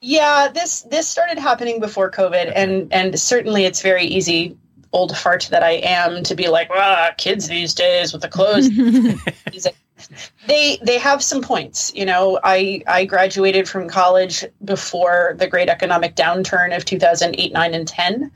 [0.00, 4.58] yeah, this this started happening before COVID, and and certainly it's very easy,
[4.94, 8.68] old fart that I am, to be like, ah, kids these days with the clothes.
[10.46, 11.92] they they have some points.
[11.94, 17.74] You know, I I graduated from college before the great economic downturn of 2008, 9
[17.74, 18.30] and 10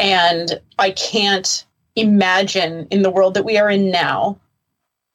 [0.00, 4.40] and I can't imagine in the world that we are in now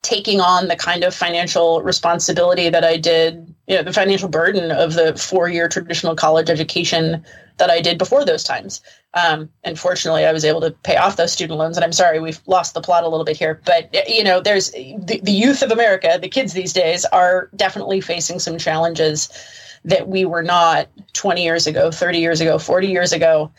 [0.02, 4.70] taking on the kind of financial responsibility that I did, you know, the financial burden
[4.70, 7.24] of the four-year traditional college education
[7.56, 8.80] that I did before those times.
[9.14, 11.76] Um, and fortunately, I was able to pay off those student loans.
[11.76, 14.70] And I'm sorry, we've lost the plot a little bit here, but you know, there's
[14.70, 19.30] the, the youth of America, the kids these days are definitely facing some challenges
[19.84, 23.50] that we were not 20 years ago, 30 years ago, 40 years ago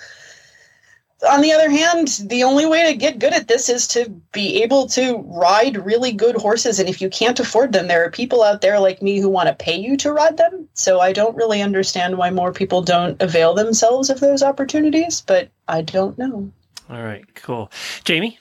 [1.28, 4.62] on the other hand, the only way to get good at this is to be
[4.62, 6.80] able to ride really good horses.
[6.80, 9.48] And if you can't afford them, there are people out there like me who want
[9.48, 10.70] to pay you to ride them.
[10.74, 15.50] So I don't really understand why more people don't avail themselves of those opportunities, but
[15.68, 16.52] I don't know.
[16.90, 17.72] All right, cool.
[18.04, 18.38] Jamie?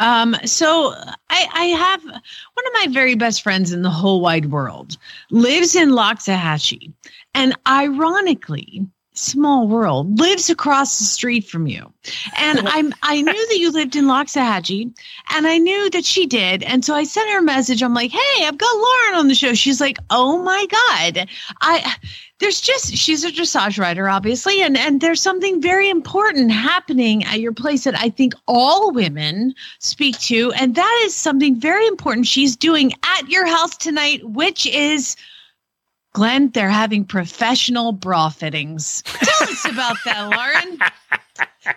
[0.00, 0.94] Um, so
[1.28, 4.96] I, I have one of my very best friends in the whole wide world
[5.30, 6.92] lives in Loxahatchee,
[7.34, 8.86] and ironically,
[9.18, 11.92] small world lives across the street from you.
[12.36, 14.92] And I'm I knew that you lived in Loxahatchee
[15.30, 16.62] and I knew that she did.
[16.62, 17.82] And so I sent her a message.
[17.82, 19.54] I'm like, hey, I've got Lauren on the show.
[19.54, 21.28] She's like, oh my God.
[21.60, 21.96] I
[22.38, 27.40] there's just she's a dressage rider, obviously, and and there's something very important happening at
[27.40, 32.26] your place that I think all women speak to, and that is something very important
[32.26, 35.16] she's doing at your house tonight, which is
[36.18, 39.04] Glenn, they're having professional bra fittings.
[39.04, 40.78] Tell us about that, Lauren.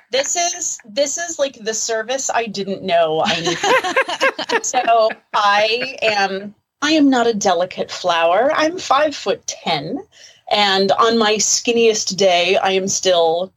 [0.10, 4.66] This is this is like the service I didn't know I needed.
[4.66, 8.52] so I am I am not a delicate flower.
[8.54, 10.00] I'm five foot ten,
[10.50, 13.54] and on my skinniest day, I am still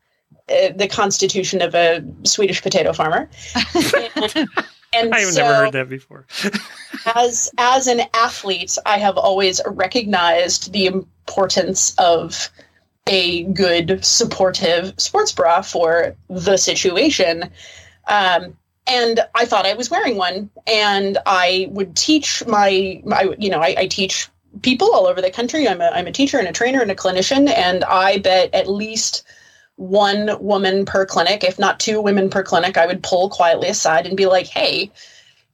[0.51, 3.31] uh, the constitution of a Swedish potato farmer.
[4.97, 6.27] and, I've so, never heard that before.
[7.15, 12.51] as as an athlete, I have always recognized the importance of
[13.07, 17.51] a good supportive sports bra for the situation.
[18.09, 23.49] Um, and I thought I was wearing one, and I would teach my, my you
[23.49, 24.29] know, I, I teach
[24.63, 25.67] people all over the country.
[25.67, 28.69] I'm a, I'm a teacher and a trainer and a clinician, and I bet at
[28.69, 29.25] least
[29.77, 34.07] one woman per clinic, if not two women per clinic, I would pull quietly aside
[34.07, 34.91] and be like, hey,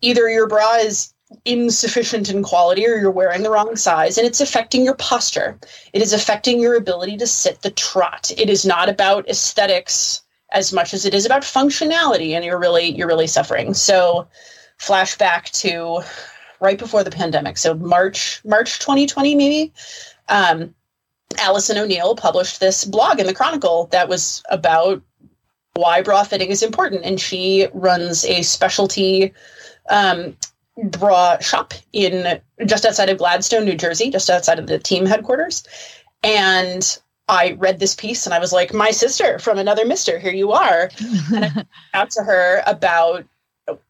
[0.01, 1.15] either your bra is
[1.45, 5.59] insufficient in quality or you're wearing the wrong size and it's affecting your posture.
[5.93, 8.31] It is affecting your ability to sit the trot.
[8.37, 12.97] It is not about aesthetics as much as it is about functionality and you're really
[12.97, 13.75] you're really suffering.
[13.75, 14.27] So
[14.81, 16.01] flashback to
[16.61, 17.59] right before the pandemic.
[17.59, 19.73] So March March 2020 maybe.
[20.29, 20.75] Um,
[21.39, 25.03] Allison O'Neill published this blog in the Chronicle that was about
[25.75, 29.33] why bra fitting is important, and she runs a specialty
[29.89, 30.37] um,
[30.85, 35.65] bra shop in just outside of Gladstone, New Jersey, just outside of the team headquarters.
[36.23, 40.33] And I read this piece, and I was like, "My sister from another Mister, here
[40.33, 40.91] you are."
[41.35, 41.65] and I
[41.95, 43.25] out to her about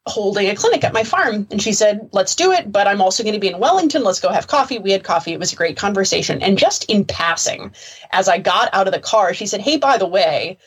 [0.07, 1.47] holding a clinic at my farm.
[1.51, 4.05] And she said, let's do it, but I'm also going to be in Wellington.
[4.05, 4.79] Let's go have coffee.
[4.79, 5.33] We had coffee.
[5.33, 6.43] It was a great conversation.
[6.43, 7.73] And just in passing,
[8.13, 10.59] as I got out of the car, she said, hey, by the way,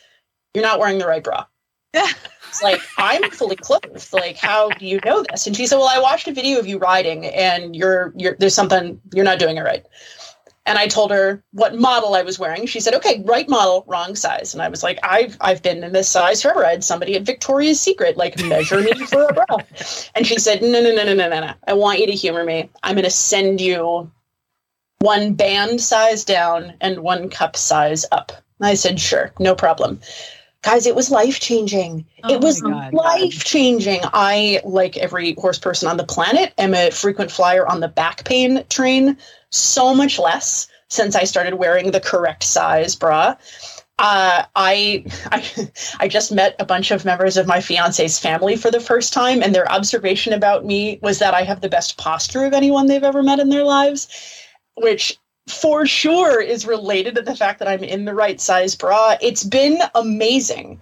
[0.54, 1.46] you're not wearing the right bra.
[1.92, 4.12] it's like, I'm fully clothed.
[4.12, 5.46] Like, how do you know this?
[5.46, 8.54] And she said, well, I watched a video of you riding and you're, you're, there's
[8.54, 9.84] something, you're not doing it right.
[10.66, 12.66] And I told her what model I was wearing.
[12.66, 15.92] She said, "Okay, right model, wrong size." And I was like, "I've I've been in
[15.92, 19.58] this size forever." I had somebody at Victoria's Secret like measure me for a bra.
[20.14, 21.52] And she said, "No, no, no, no, no, no, no.
[21.66, 22.70] I want you to humor me.
[22.82, 24.10] I'm going to send you
[25.00, 30.00] one band size down and one cup size up." And I said, "Sure, no problem."
[30.64, 32.06] Guys, it was life changing.
[32.22, 34.00] Oh it was life changing.
[34.02, 38.24] I, like every horse person on the planet, am a frequent flyer on the back
[38.24, 39.18] pain train
[39.50, 43.36] so much less since I started wearing the correct size bra.
[43.98, 48.70] Uh, I, I I just met a bunch of members of my fiance's family for
[48.70, 52.46] the first time, and their observation about me was that I have the best posture
[52.46, 54.08] of anyone they've ever met in their lives,
[54.76, 55.18] which
[55.48, 59.16] for sure is related to the fact that I'm in the right size bra.
[59.20, 60.80] It's been amazing.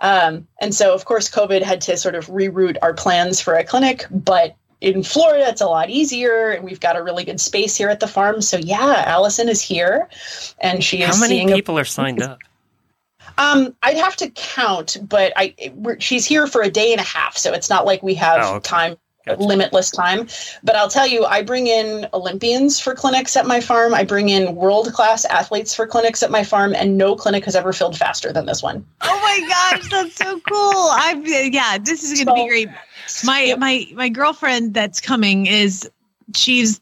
[0.00, 3.64] Um, and so, of course, COVID had to sort of reroute our plans for a
[3.64, 7.76] clinic, but in Florida, it's a lot easier, and we've got a really good space
[7.76, 8.42] here at the farm.
[8.42, 10.08] So yeah, Allison is here,
[10.58, 11.14] and she is.
[11.14, 12.40] How many seeing a- people are signed up?
[13.38, 17.04] um, I'd have to count, but I we're, she's here for a day and a
[17.04, 18.68] half, so it's not like we have Oh, okay.
[18.68, 18.96] time
[19.38, 20.28] limitless time.
[20.62, 23.94] But I'll tell you, I bring in Olympians for clinics at my farm.
[23.94, 27.56] I bring in world class athletes for clinics at my farm, and no clinic has
[27.56, 28.84] ever filled faster than this one.
[29.02, 30.88] Oh my gosh, that's so cool!
[30.92, 32.68] I'm yeah, this is going to be great.
[33.24, 35.88] My my my girlfriend that's coming is
[36.34, 36.80] she's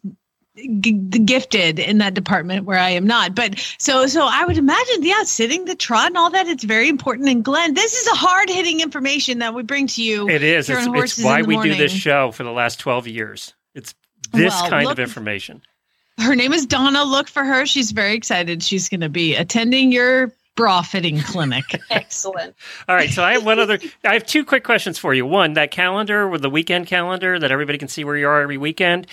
[0.80, 3.34] g- gifted in that department where I am not.
[3.34, 6.46] But so so I would imagine, yeah, sitting the trot and all that.
[6.48, 7.28] It's very important.
[7.28, 10.28] And Glenn, this is a hard hitting information that we bring to you.
[10.28, 10.68] It is.
[10.70, 13.54] It's, it's why we do this show for the last 12 years.
[13.74, 13.94] It's
[14.32, 15.62] this Well, kind look- of information.
[16.18, 17.02] Her name is Donna.
[17.04, 17.64] Look for her.
[17.64, 18.62] She's very excited.
[18.62, 20.30] She's going to be attending your
[20.60, 21.64] bra fitting clinic.
[21.90, 22.54] Excellent.
[22.86, 23.08] All right.
[23.08, 25.24] So I have one other, I have two quick questions for you.
[25.24, 28.58] One, that calendar with the weekend calendar that everybody can see where you are every
[28.58, 29.06] weekend.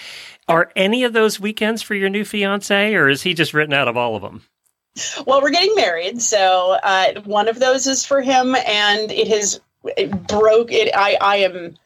[0.49, 3.87] Are any of those weekends for your new fiance or is he just written out
[3.87, 4.43] of all of them?
[5.25, 9.61] Well, we're getting married, so uh, one of those is for him, and it has
[9.95, 10.71] it broke.
[10.71, 10.91] It.
[10.95, 11.17] I.
[11.21, 11.77] I am.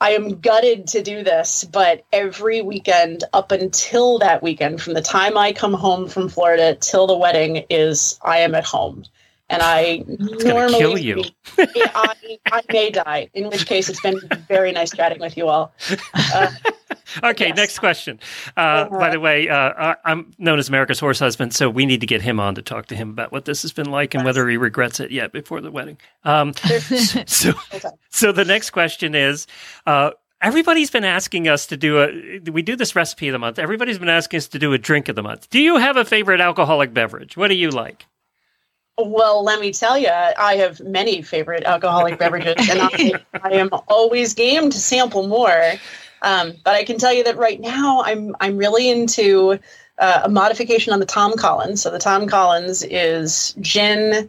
[0.00, 5.02] I am gutted to do this, but every weekend up until that weekend, from the
[5.02, 9.04] time I come home from Florida till the wedding, is I am at home,
[9.50, 11.22] and I It's normally kill you.
[11.58, 15.72] I, I may die, in which case it's been very nice chatting with you all.
[16.14, 16.50] Uh,
[17.24, 17.56] okay, yes.
[17.56, 18.18] next question.
[18.56, 19.10] Uh, by Uh-huh.
[19.10, 22.40] the way, uh, I'm known as America's horse husband, so we need to get him
[22.40, 25.00] on to talk to him about what this has been like and whether he regrets
[25.00, 25.98] it yet before the wedding.
[26.24, 26.54] Um,
[27.26, 27.52] so,
[28.10, 29.46] so the next question is.
[29.86, 32.38] Uh, Everybody's been asking us to do a.
[32.50, 33.58] We do this recipe of the month.
[33.58, 35.50] Everybody's been asking us to do a drink of the month.
[35.50, 37.36] Do you have a favorite alcoholic beverage?
[37.36, 38.06] What do you like?
[39.06, 43.70] Well, let me tell you, I have many favorite alcoholic beverages, and I, I am
[43.88, 45.72] always game to sample more.
[46.22, 49.58] Um, but I can tell you that right now, I'm I'm really into
[49.98, 51.82] uh, a modification on the Tom Collins.
[51.82, 54.28] So the Tom Collins is gin,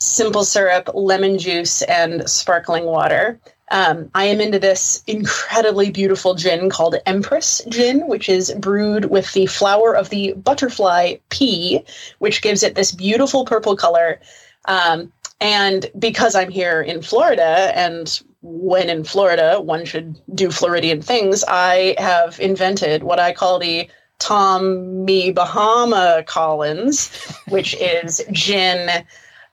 [0.00, 3.40] simple syrup, lemon juice, and sparkling water.
[3.70, 9.32] Um, I am into this incredibly beautiful gin called Empress Gin, which is brewed with
[9.32, 11.82] the flower of the butterfly pea,
[12.18, 14.20] which gives it this beautiful purple color.
[14.66, 15.10] Um,
[15.40, 21.44] and because I'm here in Florida, and when in Florida, one should do Floridian things,
[21.48, 23.88] I have invented what I call the
[24.18, 27.10] Tommy Bahama Collins,
[27.48, 29.04] which is gin,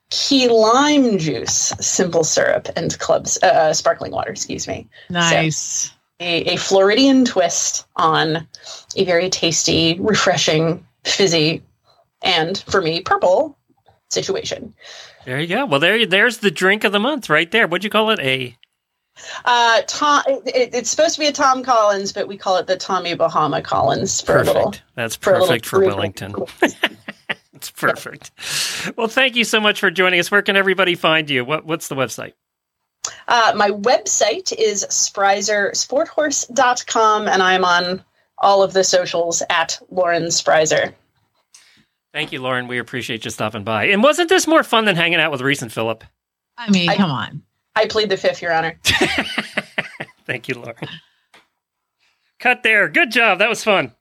[0.09, 4.31] key lime juice, simple syrup, and clubs uh, sparkling water.
[4.31, 4.87] Excuse me.
[5.09, 5.91] Nice.
[6.19, 8.47] a, a Floridian twist on
[8.95, 11.63] a very tasty, refreshing, fizzy,
[12.23, 13.57] and for me, purple
[14.09, 14.73] situation.
[15.25, 15.65] There you go.
[15.65, 17.67] Well, there, there's the drink of the month right there.
[17.67, 18.19] What'd you call it?
[18.19, 18.57] A
[19.45, 22.77] Uh, Tom, it, it's supposed to be a Tom Collins, but we call it the
[22.77, 24.63] Tommy Bahama Collins for a little.
[24.65, 24.83] perfect.
[24.95, 25.95] That's for a little perfect for Caribbean.
[25.97, 26.35] Wellington.
[27.59, 28.31] It's perfect.
[28.95, 30.31] Well, thank you so much for joining us.
[30.31, 31.43] Where can everybody find you?
[31.43, 32.31] What, what's the website?
[33.27, 38.01] Uh, my website is spriesersporthorse.com, and I'm on
[38.37, 40.93] all of the socials at Lauren Sprieser.
[42.13, 42.67] Thank you, Lauren.
[42.67, 43.83] We appreciate you stopping by.
[43.85, 46.05] And wasn't this more fun than hanging out with Reese and Philip?
[46.57, 47.43] I mean, come on.
[47.75, 48.79] I plead the fifth, Your Honor.
[50.25, 50.87] Thank you, Lauren.
[52.39, 52.87] Cut there.
[52.87, 53.39] Good job.
[53.39, 53.93] That was fun.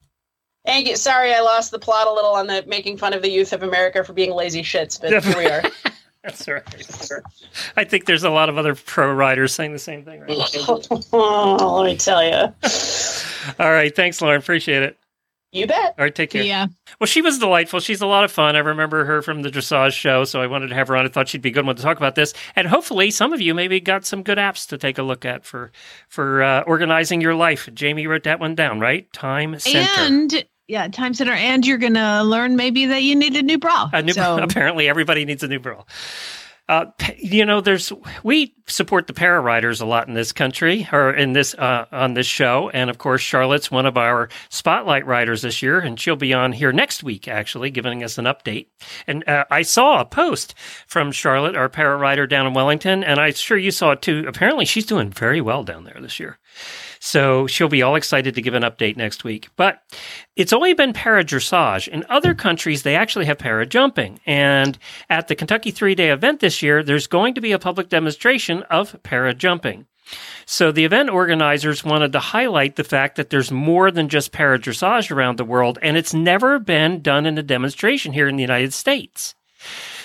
[0.69, 0.97] Thank you.
[0.97, 3.63] Sorry, I lost the plot a little on the making fun of the youth of
[3.63, 5.63] America for being lazy shits, but here we are.
[6.23, 6.63] That's right.
[7.79, 10.21] I think there's a lot of other pro riders saying the same thing.
[10.21, 10.31] Right
[10.69, 12.35] oh, let me tell you.
[13.59, 13.97] All right.
[13.97, 14.39] Thanks, Lauren.
[14.39, 14.99] Appreciate it.
[15.53, 15.95] You bet.
[15.97, 16.15] All right.
[16.15, 16.43] Take care.
[16.43, 16.67] Yeah.
[17.01, 17.81] Well, she was delightful.
[17.81, 18.55] She's a lot of fun.
[18.55, 21.07] I remember her from the dressage show, so I wanted to have her on.
[21.07, 23.41] I thought she'd be a good one to talk about this, and hopefully, some of
[23.41, 25.73] you maybe got some good apps to take a look at for
[26.09, 27.71] for uh, organizing your life.
[27.73, 29.11] Jamie wrote that one down, right?
[29.15, 29.89] Time Center.
[29.97, 31.33] And yeah, time center.
[31.33, 33.91] And you're gonna learn maybe that you need a new bra.
[33.93, 35.83] A new, So- apparently, everybody needs a new bra.
[36.69, 36.85] Uh,
[37.17, 37.91] you know, there's
[38.23, 42.13] we support the para riders a lot in this country or in this uh, on
[42.13, 46.15] this show, and of course, Charlotte's one of our spotlight riders this year, and she'll
[46.15, 48.67] be on here next week, actually, giving us an update.
[49.07, 50.55] And uh, I saw a post
[50.87, 54.27] from Charlotte, our para rider down in Wellington, and I'm sure you saw it too.
[54.29, 56.39] Apparently, she's doing very well down there this year.
[57.01, 59.49] So she'll be all excited to give an update next week.
[59.57, 59.83] But
[60.37, 61.89] it's only been para dressage.
[61.89, 64.21] In other countries, they actually have para jumping.
[64.27, 64.79] And
[65.09, 68.63] at the Kentucky three day event this year, there's going to be a public demonstration
[68.65, 69.87] of para jumping.
[70.47, 74.59] So the event organizers wanted to highlight the fact that there's more than just para
[74.59, 78.43] dressage around the world, and it's never been done in a demonstration here in the
[78.43, 79.35] United States.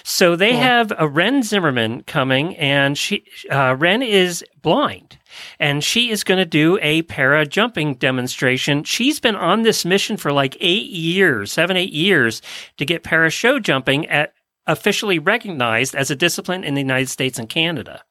[0.03, 5.17] So they have a Ren Zimmerman coming, and she uh, Ren is blind,
[5.59, 8.83] and she is going to do a para jumping demonstration.
[8.83, 12.41] She's been on this mission for like eight years, seven eight years,
[12.77, 14.33] to get para show jumping at
[14.65, 18.03] officially recognized as a discipline in the United States and Canada.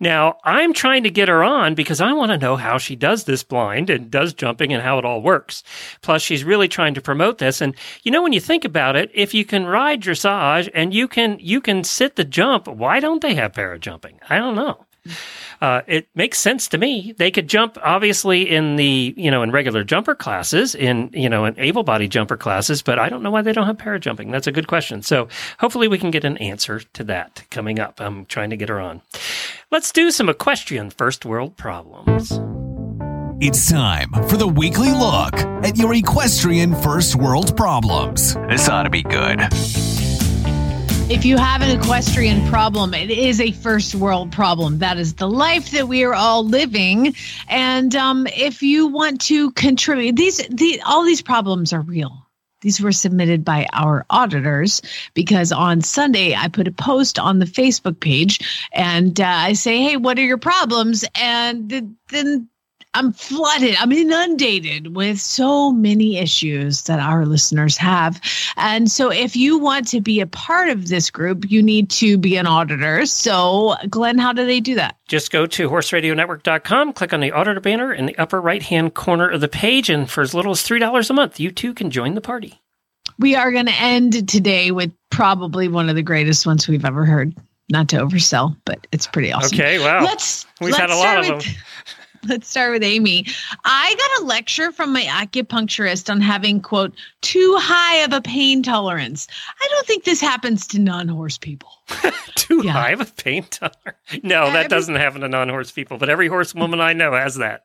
[0.00, 3.24] Now, I'm trying to get her on because I want to know how she does
[3.24, 5.62] this blind and does jumping and how it all works.
[6.00, 7.60] Plus, she's really trying to promote this.
[7.60, 11.08] And you know, when you think about it, if you can ride dressage and you
[11.08, 14.20] can you can sit the jump, why don't they have para jumping?
[14.28, 14.86] I don't know.
[15.60, 17.14] Uh, it makes sense to me.
[17.18, 21.44] They could jump obviously in the you know in regular jumper classes, in you know
[21.44, 24.30] in able-bodied jumper classes, but I don't know why they don't have para jumping.
[24.30, 25.02] That's a good question.
[25.02, 25.28] So
[25.58, 28.00] hopefully we can get an answer to that coming up.
[28.00, 29.02] I'm trying to get her on.
[29.70, 32.38] Let's do some equestrian first world problems.
[33.40, 35.34] It's time for the weekly look
[35.64, 38.34] at your equestrian first world problems.
[38.48, 39.40] This ought to be good.
[41.10, 44.80] If you have an equestrian problem, it is a first world problem.
[44.80, 47.14] That is the life that we are all living.
[47.48, 52.26] And um, if you want to contribute, these the, all these problems are real.
[52.60, 54.82] These were submitted by our auditors
[55.14, 59.80] because on Sunday I put a post on the Facebook page and uh, I say,
[59.80, 62.50] "Hey, what are your problems?" And th- then
[62.94, 63.76] I'm flooded.
[63.78, 68.20] I'm inundated with so many issues that our listeners have.
[68.56, 72.16] And so if you want to be a part of this group, you need to
[72.18, 73.04] be an auditor.
[73.06, 74.96] So, Glenn, how do they do that?
[75.06, 79.28] Just go to horseradionetwork.com, click on the auditor banner in the upper right hand corner
[79.28, 82.14] of the page, and for as little as $3 a month, you too can join
[82.14, 82.60] the party.
[83.18, 87.04] We are going to end today with probably one of the greatest ones we've ever
[87.04, 87.34] heard.
[87.70, 89.58] Not to oversell, but it's pretty awesome.
[89.58, 90.02] Okay, wow.
[90.02, 91.54] Let's We've let's had a lot of with- them.
[92.28, 93.26] Let's start with Amy.
[93.64, 98.62] I got a lecture from my acupuncturist on having, quote, too high of a pain
[98.62, 99.26] tolerance.
[99.60, 101.70] I don't think this happens to non horse people.
[102.36, 103.74] Too high of a pain tolerance.
[104.22, 107.34] No, that Every- doesn't happen to non horse people, but every horsewoman I know has
[107.36, 107.64] that.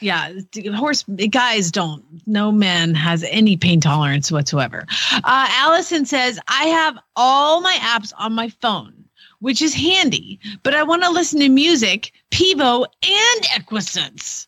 [0.00, 0.30] Yeah,
[0.74, 2.04] horse guys don't.
[2.26, 4.84] No man has any pain tolerance whatsoever.
[5.12, 9.05] Uh, Allison says, I have all my apps on my phone,
[9.40, 14.46] which is handy, but I want to listen to music, Pivo, and Equisense.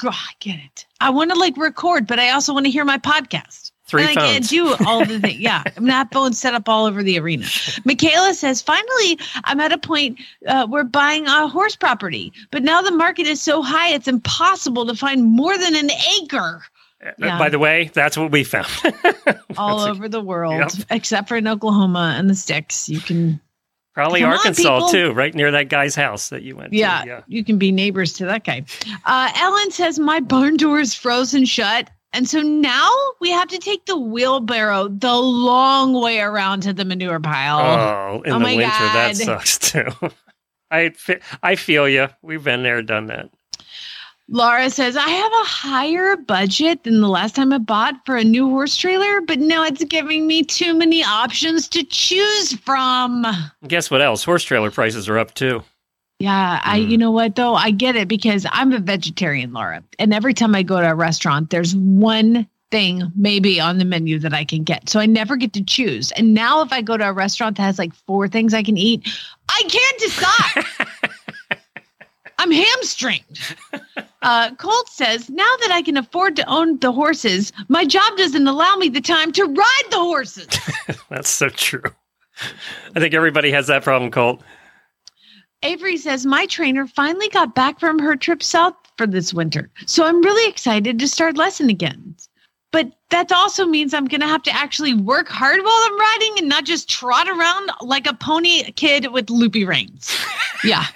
[0.00, 0.86] God, I get it.
[1.00, 3.72] I want to like record, but I also want to hear my podcast.
[3.88, 4.48] Three and I can't phones.
[4.50, 5.38] do all the things.
[5.40, 7.46] Yeah, I'm not phones set up all over the arena.
[7.84, 12.82] Michaela says, finally, I'm at a point uh, we're buying a horse property, but now
[12.82, 16.62] the market is so high, it's impossible to find more than an acre
[17.06, 17.38] Uh, Yeah.
[17.38, 18.66] By the way, that's what we found.
[19.56, 20.86] all over the world, Yep.
[20.90, 22.88] except for in Oklahoma and the sticks.
[22.88, 23.40] You can,
[23.96, 24.88] Probably Come Arkansas people.
[24.90, 27.08] too, right near that guy's house that you went yeah, to.
[27.08, 27.20] Yeah.
[27.28, 28.62] you can be neighbors to that guy.
[29.06, 31.88] Uh, Ellen says, my barn door is frozen shut.
[32.12, 32.90] And so now
[33.22, 37.58] we have to take the wheelbarrow the long way around to the manure pile.
[37.58, 39.86] Oh, in Oh the winter, that sucks too.
[40.70, 40.92] I
[41.42, 42.08] I feel you.
[42.20, 43.30] We've been there, done that.
[44.28, 48.24] Laura says, I have a higher budget than the last time I bought for a
[48.24, 53.24] new horse trailer, but now it's giving me too many options to choose from.
[53.68, 54.24] Guess what else?
[54.24, 55.62] Horse trailer prices are up too.
[56.18, 56.90] Yeah, I hmm.
[56.90, 57.54] you know what though?
[57.54, 59.84] I get it because I'm a vegetarian, Laura.
[59.98, 64.18] And every time I go to a restaurant, there's one thing maybe on the menu
[64.18, 64.88] that I can get.
[64.88, 66.10] So I never get to choose.
[66.12, 68.76] And now if I go to a restaurant that has like four things I can
[68.76, 69.08] eat,
[69.48, 70.88] I can't decide.
[72.38, 73.56] I'm hamstringed.
[74.22, 78.46] Uh, Colt says, now that I can afford to own the horses, my job doesn't
[78.46, 80.48] allow me the time to ride the horses.
[81.08, 81.84] That's so true.
[82.94, 84.42] I think everybody has that problem, Colt.
[85.62, 89.70] Avery says, My trainer finally got back from her trip south for this winter.
[89.86, 92.16] So I'm really excited to start lesson again.
[92.72, 96.34] But that also means I'm going to have to actually work hard while I'm riding
[96.38, 100.14] and not just trot around like a pony kid with loopy reins.
[100.64, 100.86] Yeah,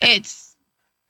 [0.00, 0.37] it's,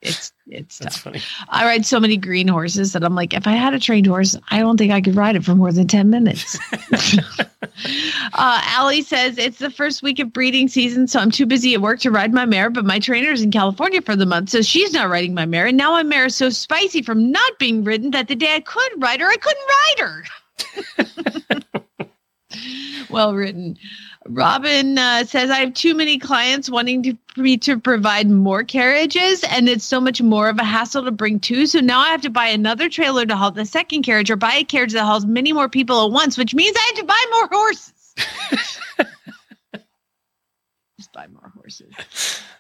[0.00, 1.02] it's, it's That's tough.
[1.04, 1.20] funny.
[1.48, 4.36] I ride so many green horses that I'm like, if I had a trained horse,
[4.50, 6.58] I don't think I could ride it for more than 10 minutes.
[7.42, 11.80] uh, Allie says it's the first week of breeding season, so I'm too busy at
[11.80, 14.92] work to ride my mare, but my trainer's in California for the month, so she's
[14.92, 15.66] not riding my mare.
[15.66, 18.60] And now my mare is so spicy from not being ridden that the day I
[18.60, 20.24] could ride her, I couldn't ride her.
[23.10, 23.76] well written.
[24.26, 29.44] Robin uh, says, I have too many clients wanting to, me to provide more carriages,
[29.44, 31.66] and it's so much more of a hassle to bring two.
[31.66, 34.54] So now I have to buy another trailer to haul the second carriage or buy
[34.54, 37.24] a carriage that hauls many more people at once, which means I have to buy
[37.30, 38.14] more horses.
[40.98, 41.94] Just buy more horses.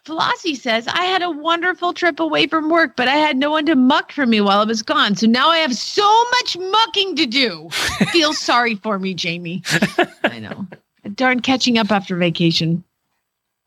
[0.04, 3.66] Flossie says, I had a wonderful trip away from work, but I had no one
[3.66, 5.16] to muck for me while I was gone.
[5.16, 7.68] So now I have so much mucking to do.
[8.10, 9.62] Feel sorry for me, Jamie.
[10.24, 10.66] I know.
[11.14, 12.84] Darn catching up after vacation.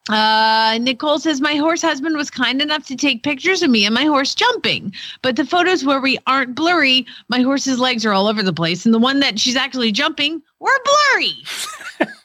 [0.10, 3.94] Uh, Nicole says, My horse husband was kind enough to take pictures of me and
[3.94, 4.94] my horse jumping.
[5.22, 8.86] But the photos where we aren't blurry, my horse's legs are all over the place.
[8.86, 11.34] And the one that she's actually jumping, we're blurry.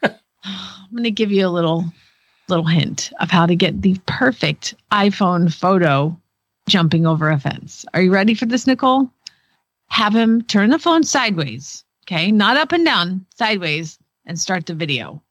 [0.45, 1.85] I'm going to give you a little
[2.49, 6.17] little hint of how to get the perfect iPhone photo
[6.69, 7.85] jumping over a fence.
[7.93, 9.11] Are you ready for this, Nicole?
[9.89, 12.31] Have him turn the phone sideways, okay?
[12.31, 15.22] Not up and down, sideways, and start the video.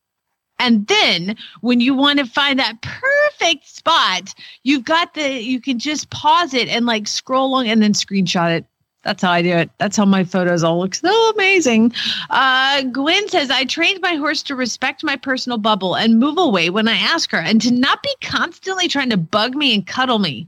[0.59, 4.33] And then when you want to find that perfect spot,
[4.63, 8.57] you've got the, you can just pause it and like scroll along and then screenshot
[8.57, 8.65] it.
[9.03, 9.69] That's how I do it.
[9.77, 11.93] That's how my photos all look so amazing.
[12.31, 16.71] Uh, Gwen says, I trained my horse to respect my personal bubble and move away
[16.71, 20.17] when I ask her and to not be constantly trying to bug me and cuddle
[20.17, 20.47] me.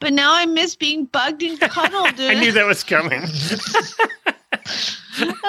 [0.00, 2.18] But now I miss being bugged and cuddled.
[2.18, 3.22] I knew that was coming.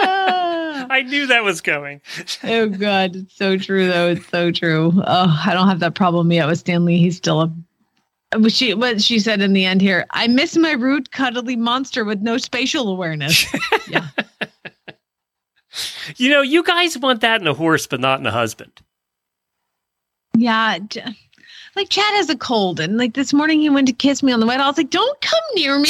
[0.91, 2.01] I knew that was coming.
[2.43, 4.09] oh god, it's so true though.
[4.09, 4.91] It's so true.
[4.95, 6.97] Oh, I don't have that problem yet with Stanley.
[6.97, 7.53] He's still a
[8.37, 10.05] what she what she said in the end here.
[10.11, 13.45] I miss my rude cuddly monster with no spatial awareness.
[13.87, 14.07] yeah.
[16.17, 18.71] You know, you guys want that in a horse, but not in a husband.
[20.35, 20.79] Yeah.
[21.75, 24.39] Like Chad has a cold, and like this morning he went to kiss me on
[24.39, 24.55] the way.
[24.55, 25.89] I was like, "Don't come near me."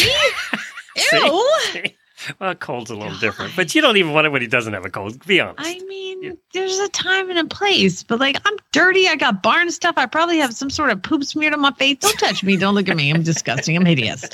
[1.13, 1.49] Ew.
[1.71, 1.95] See?
[2.39, 4.71] Well, a cold's a little different, but you don't even want it when he doesn't
[4.73, 5.25] have a cold.
[5.25, 5.59] Be honest.
[5.59, 9.07] I mean, there's a time and a place, but like I'm dirty.
[9.07, 9.95] I got barn stuff.
[9.97, 11.97] I probably have some sort of poop smeared on my face.
[11.99, 12.55] Don't touch me.
[12.55, 13.11] Don't look at me.
[13.11, 13.75] I'm disgusting.
[13.75, 14.25] I'm hideous.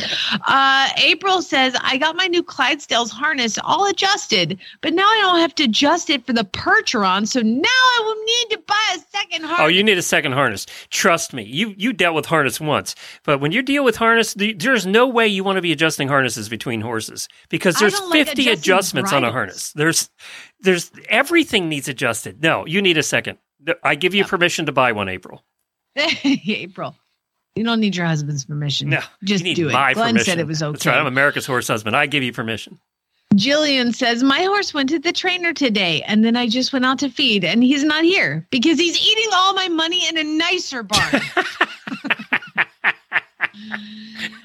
[0.48, 5.40] Uh, April says, I got my new Clydesdales harness all adjusted, but now I don't
[5.40, 7.28] have to adjust it for the Percheron.
[7.28, 9.60] So now I will need to buy a second harness.
[9.62, 10.66] Oh, you need a second harness.
[10.90, 11.44] Trust me.
[11.44, 15.08] You you dealt with harness once, but when you deal with harness, the, there's no
[15.08, 18.41] way you want to be adjusting harnesses between horses because I there's don't like 50
[18.49, 19.71] adjusting adjustments on a harness.
[19.73, 20.09] There's
[20.59, 22.41] there's everything needs adjusted.
[22.41, 23.38] No, you need a second.
[23.84, 25.43] I give you permission to buy one, April.
[25.95, 26.95] April.
[27.55, 28.89] You don't need your husband's permission.
[28.89, 29.73] No, just do it.
[29.73, 30.26] my Glenn permission.
[30.26, 30.71] said it was okay.
[30.73, 30.97] That's right.
[30.97, 31.95] I'm America's horse husband.
[31.95, 32.80] I give you permission.
[33.34, 36.99] Jillian says, My horse went to the trainer today, and then I just went out
[36.99, 40.84] to feed, and he's not here because he's eating all my money in a nicer
[40.84, 41.01] barn.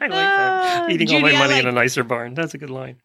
[0.03, 0.83] I like that.
[0.83, 2.35] Ah, Eating all Judy, my money in a nicer barn.
[2.35, 2.97] That's a good line.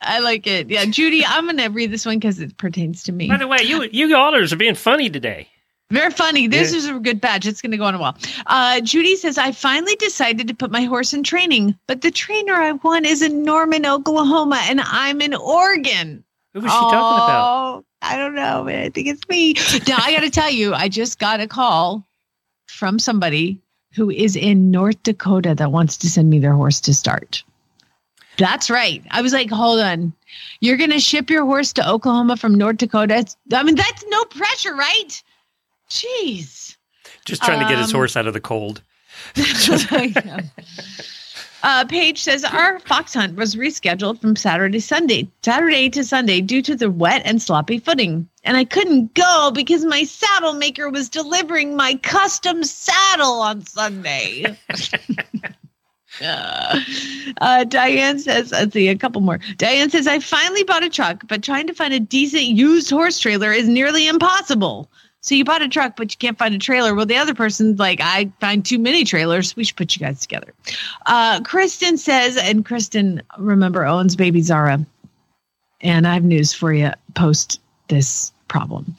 [0.00, 0.68] I like it.
[0.68, 3.28] Yeah, Judy, I'm going to read this one because it pertains to me.
[3.28, 5.48] By the way, you you otters are being funny today.
[5.90, 6.46] Very funny.
[6.48, 6.78] This Yeah.
[6.78, 7.46] is a good batch.
[7.46, 8.16] It's going to go on a while.
[8.46, 12.54] Uh, Judy says, I finally decided to put my horse in training, but the trainer
[12.54, 16.24] I want is in Norman, Oklahoma, and I'm in Oregon.
[16.54, 17.46] Who was she talking about?
[17.48, 19.54] Oh, I don't know, but I think it's me.
[19.86, 22.06] Now, I got to tell you, I just got a call
[22.66, 23.60] from somebody
[23.94, 27.44] who is in North Dakota that wants to send me their horse to start.
[28.38, 29.02] That's right.
[29.10, 30.12] I was like, hold on.
[30.60, 33.24] You're going to ship your horse to Oklahoma from North Dakota?
[33.52, 35.22] I mean, that's no pressure, right?
[35.88, 36.76] Jeez.
[37.24, 38.82] Just trying to get his Um, horse out of the cold.
[41.66, 46.42] Uh, Paige says our fox hunt was rescheduled from Saturday to Sunday, Saturday to Sunday
[46.42, 50.90] due to the wet and sloppy footing, and I couldn't go because my saddle maker
[50.90, 54.44] was delivering my custom saddle on Sunday.
[57.40, 59.40] Uh, Diane says, let's see, a couple more.
[59.56, 63.18] Diane says, I finally bought a truck, but trying to find a decent used horse
[63.18, 64.88] trailer is nearly impossible.
[65.20, 66.94] So you bought a truck, but you can't find a trailer.
[66.94, 69.56] Well, the other person's like, I find too many trailers.
[69.56, 70.52] We should put you guys together.
[71.06, 74.84] Uh, Kristen says, and Kristen, remember, owns baby Zara.
[75.80, 77.58] And I have news for you post
[77.88, 78.96] this problem.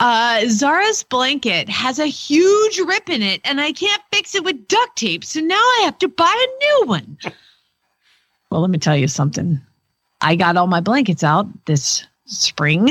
[0.00, 4.68] Uh, Zara's blanket has a huge rip in it, and I can't fix it with
[4.68, 5.24] duct tape.
[5.24, 7.18] So now I have to buy a new one.
[8.50, 9.60] well, let me tell you something.
[10.20, 12.88] I got all my blankets out this spring,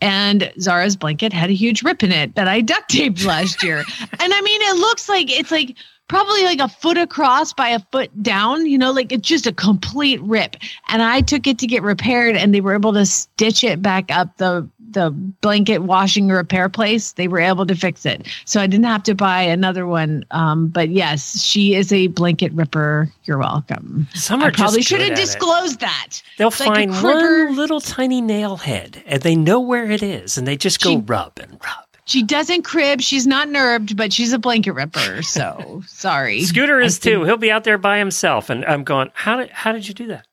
[0.00, 3.78] and Zara's blanket had a huge rip in it that I duct taped last year.
[4.18, 5.76] and I mean, it looks like it's like
[6.10, 9.52] probably like a foot across by a foot down, you know, like it's just a
[9.52, 10.56] complete rip.
[10.88, 14.10] And I took it to get repaired and they were able to stitch it back
[14.10, 15.10] up the the
[15.40, 17.12] blanket washing repair place.
[17.12, 18.26] They were able to fix it.
[18.44, 20.24] So I didn't have to buy another one.
[20.32, 23.08] Um, but yes, she is a blanket ripper.
[23.24, 24.06] You're welcome.
[24.14, 25.20] Some I probably should have at it.
[25.22, 26.22] disclosed that.
[26.38, 27.46] They'll Like a find cripper.
[27.48, 30.98] one little tiny nail head and they know where it is and they just go
[30.98, 31.84] rub and rub.
[32.06, 33.00] She doesn't crib.
[33.00, 35.22] She's not nerved, but she's a blanket ripper.
[35.22, 36.42] So sorry.
[36.42, 37.24] Scooter is think- too.
[37.24, 38.50] He'll be out there by himself.
[38.50, 40.26] And I'm going, how did, how did you do that?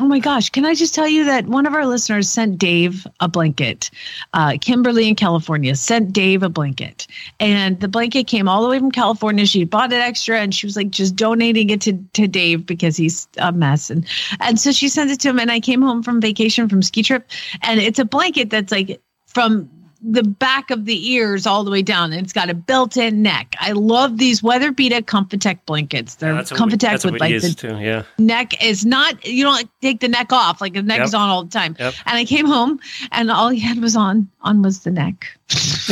[0.00, 0.50] Oh my gosh.
[0.50, 3.90] Can I just tell you that one of our listeners sent Dave a blanket?
[4.32, 7.08] Uh, Kimberly in California sent Dave a blanket.
[7.40, 9.44] And the blanket came all the way from California.
[9.44, 12.96] She bought it extra and she was like just donating it to, to Dave because
[12.96, 13.90] he's a mess.
[13.90, 14.06] And,
[14.38, 15.40] and so she sent it to him.
[15.40, 17.28] And I came home from vacation from ski trip.
[17.62, 19.68] And it's a blanket that's like from
[20.00, 22.12] the back of the ears all the way down.
[22.12, 23.56] And it's got a built in neck.
[23.58, 26.14] I love these Weather Beta ComFiTec blankets.
[26.14, 28.04] They're That's what we- ComFiTec that's with like the used to, yeah.
[28.18, 31.06] neck is not you don't take the neck off like the neck Yep.
[31.08, 31.94] is on all the time Yep.
[32.06, 32.78] and i came home
[33.12, 35.26] and all he had was on on was the neck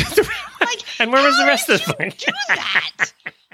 [0.61, 2.35] like, And where was the rest of the blanket?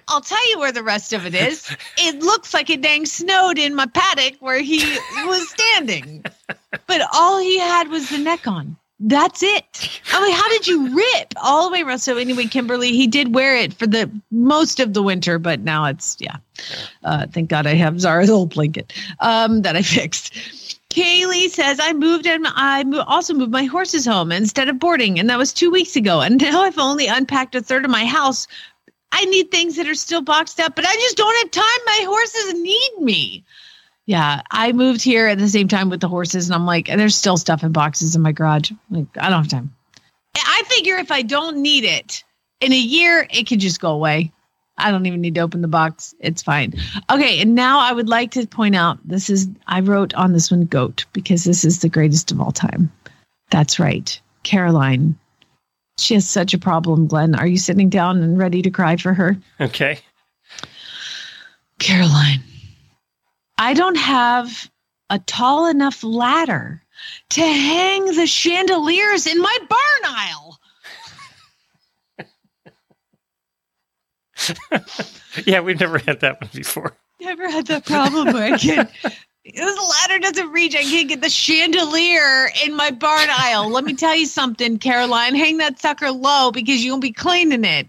[0.08, 3.58] i'll tell you where the rest of it is it looks like it dang snowed
[3.58, 4.78] in my paddock where he
[5.26, 6.24] was standing
[6.86, 10.00] but all he had was the neck on that's it.
[10.12, 11.98] I'm like, how did you rip all the way around?
[11.98, 15.86] So anyway, Kimberly, he did wear it for the most of the winter, but now
[15.86, 16.36] it's yeah.
[17.02, 20.34] Uh, thank God I have Zara's old blanket um, that I fixed.
[20.90, 25.28] Kaylee says I moved and I also moved my horses home instead of boarding, and
[25.30, 26.20] that was two weeks ago.
[26.20, 28.46] And now I've only unpacked a third of my house.
[29.10, 31.84] I need things that are still boxed up, but I just don't have time.
[31.86, 33.44] My horses need me.
[34.06, 37.14] Yeah, I moved here at the same time with the horses, and I'm like, there's
[37.14, 38.72] still stuff in boxes in my garage.
[38.90, 39.72] Like, I don't have time.
[40.34, 42.24] I figure if I don't need it
[42.60, 44.32] in a year, it could just go away.
[44.78, 46.14] I don't even need to open the box.
[46.20, 46.74] It's fine.
[47.10, 50.50] Okay, and now I would like to point out this is I wrote on this
[50.50, 52.90] one goat because this is the greatest of all time.
[53.50, 54.18] That's right.
[54.44, 55.16] Caroline
[55.98, 57.34] She has such a problem, Glenn.
[57.34, 59.36] Are you sitting down and ready to cry for her?
[59.60, 59.98] Okay.
[61.78, 62.42] Caroline,
[63.62, 64.68] I don't have
[65.08, 66.82] a tall enough ladder
[67.30, 70.58] to hang the chandeliers in my barn aisle.
[75.46, 76.96] yeah, we've never had that one before.
[77.20, 78.90] Never had that problem where I can't.
[79.44, 80.74] This ladder doesn't reach.
[80.74, 83.70] I can't get the chandelier in my barn aisle.
[83.70, 85.36] Let me tell you something, Caroline.
[85.36, 87.86] Hang that sucker low because you won't be cleaning it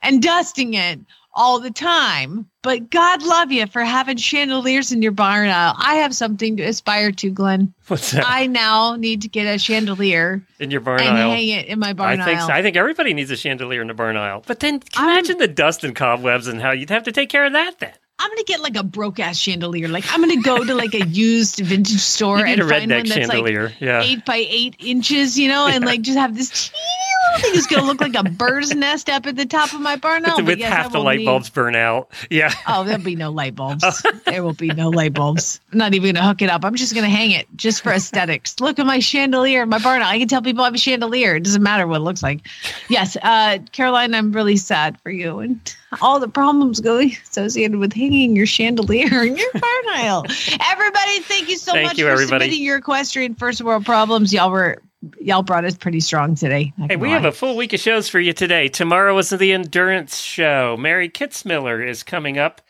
[0.00, 0.98] and dusting it
[1.34, 2.46] all the time.
[2.62, 5.74] But God love you for having chandeliers in your barn aisle.
[5.78, 7.72] I have something to aspire to, Glenn.
[7.88, 8.24] What's that?
[8.26, 11.30] I now need to get a chandelier in your barn and aisle.
[11.30, 12.48] hang it in my barn I think aisle.
[12.48, 12.52] so.
[12.52, 14.44] I think everybody needs a chandelier in the barn aisle.
[14.46, 17.52] But then imagine the dust and cobwebs and how you'd have to take care of
[17.52, 17.92] that then.
[18.18, 19.88] I'm gonna get like a broke ass chandelier.
[19.88, 23.14] Like I'm gonna go to like a used vintage store and a find one that's
[23.14, 24.02] chandelier, like yeah.
[24.02, 27.58] eight by eight inches, you know, and like just have this teeny little thing.
[27.58, 30.22] It's gonna look like a bird's nest up at the top of my barn.
[30.22, 32.10] With, Oh, with yes, half the light need- bulbs burn out.
[32.30, 32.52] Yeah.
[32.66, 33.84] Oh, there'll be no light bulbs.
[34.26, 35.60] there will be no light bulbs.
[35.72, 36.64] I'm not even gonna hook it up.
[36.64, 38.60] I'm just gonna hang it just for aesthetics.
[38.60, 40.02] Look at my chandelier my barn.
[40.02, 41.36] I can tell people I have a chandelier.
[41.36, 42.40] It doesn't matter what it looks like.
[42.88, 47.92] Yes, uh, Caroline, I'm really sad for you and all the problems going associated with
[47.92, 50.24] hanging your chandelier in your barn aisle.
[50.70, 52.44] Everybody, thank you so Thank much you, for everybody.
[52.44, 54.32] submitting your equestrian first world problems.
[54.32, 54.80] Y'all were
[55.18, 56.72] y'all brought us pretty strong today.
[56.88, 57.14] Hey, we lie.
[57.14, 58.68] have a full week of shows for you today.
[58.68, 60.76] Tomorrow is the endurance show.
[60.78, 62.60] Mary Kitzmiller is coming up.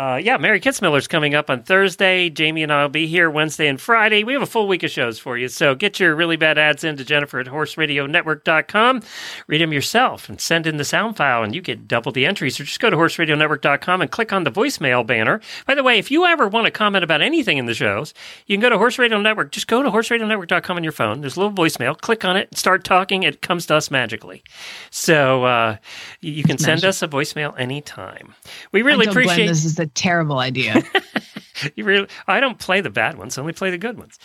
[0.00, 2.30] Uh, yeah, Mary Kitzmiller's coming up on Thursday.
[2.30, 4.24] Jamie and I will be here Wednesday and Friday.
[4.24, 5.46] We have a full week of shows for you.
[5.48, 9.02] So get your really bad ads into Jennifer at horseradionetwork.com.
[9.46, 12.56] Read them yourself and send in the sound file, and you get double the entries.
[12.56, 15.42] So just go to horseradionetwork.com and click on the voicemail banner.
[15.66, 18.14] By the way, if you ever want to comment about anything in the shows,
[18.46, 19.52] you can go to Horse Radio Network.
[19.52, 21.20] Just go to horseradionetwork.com on your phone.
[21.20, 21.94] There's a little voicemail.
[22.00, 23.24] Click on it, start talking.
[23.24, 24.44] It comes to us magically.
[24.88, 25.76] So uh,
[26.22, 26.88] you can send Magic.
[26.88, 28.34] us a voicemail anytime.
[28.72, 30.82] We really I told Glenn appreciate this is a terrible idea.
[31.76, 34.18] you really, I don't play the bad ones, I only play the good ones.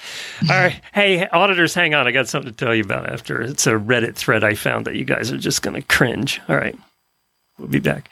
[0.50, 0.82] All right.
[0.94, 2.08] Hey, auditors, hang on.
[2.08, 3.42] I got something to tell you about after.
[3.42, 6.40] It's a Reddit thread I found that you guys are just going to cringe.
[6.48, 6.78] All right.
[7.58, 8.10] We'll be back.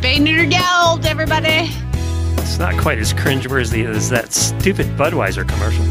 [0.00, 1.68] Bay Neuter Geld, everybody.
[2.38, 5.84] It's not quite as cringeworthy as that stupid Budweiser commercial.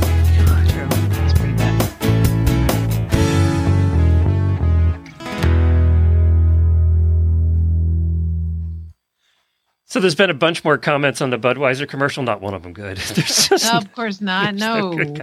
[9.90, 12.22] So there's been a bunch more comments on the Budweiser commercial.
[12.22, 12.98] Not one of them good.
[12.98, 14.54] Just of course not.
[14.54, 15.16] No.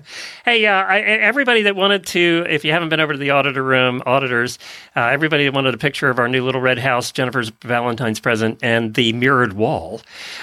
[0.44, 3.62] Hey, uh, I, everybody that wanted to, if you haven't been over to the auditor
[3.62, 4.58] room, auditors,
[4.96, 8.58] uh, everybody that wanted a picture of our new little red house, Jennifer's Valentine's present,
[8.60, 10.00] and the mirrored wall.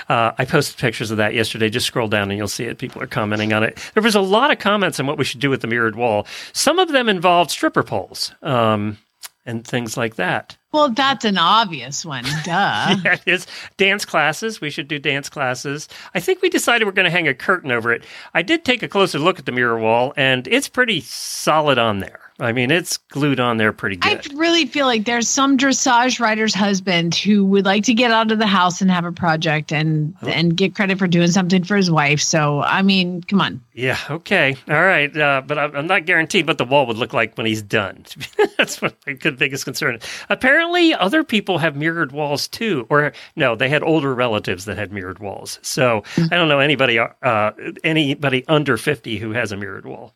[0.08, 1.70] Uh, I posted pictures of that yesterday.
[1.70, 2.78] Just scroll down and you'll see it.
[2.78, 3.78] People are commenting on it.
[3.94, 6.26] There was a lot of comments on what we should do with the mirrored wall.
[6.54, 9.00] Some of them involved stripper poles um,
[9.46, 10.56] and things like that.
[10.74, 12.24] Well, that's an obvious one.
[12.44, 12.98] Duh.
[13.06, 13.48] yeah, it is.
[13.78, 14.60] Dance classes.
[14.60, 15.88] We should do dance classes.
[16.16, 18.04] I think we decided we're going to hang a curtain over it.
[18.34, 22.00] I did take a closer look at the mirror wall, and it's pretty solid on
[22.00, 22.20] there.
[22.44, 24.32] I mean, it's glued on there pretty good.
[24.32, 28.32] I really feel like there's some dressage rider's husband who would like to get out
[28.32, 31.78] of the house and have a project and and get credit for doing something for
[31.78, 32.20] his wife.
[32.20, 33.62] So I mean, come on.
[33.74, 33.98] Yeah.
[34.10, 34.58] Okay.
[34.68, 35.16] All right.
[35.16, 38.04] Uh, but I'm I'm not guaranteed what the wall would look like when he's done.
[38.58, 40.00] That's my biggest concern.
[40.30, 44.92] Apparently, other people have mirrored walls too, or no, they had older relatives that had
[44.92, 45.60] mirrored walls.
[45.62, 47.52] So I don't know anybody uh,
[47.86, 50.14] anybody under fifty who has a mirrored wall.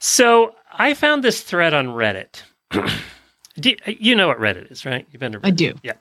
[0.00, 2.42] So I found this thread on Reddit.
[3.60, 5.06] Do, you know what Reddit is, right?
[5.10, 5.46] You've been to Reddit.
[5.46, 5.74] I do.
[5.84, 5.92] Yeah.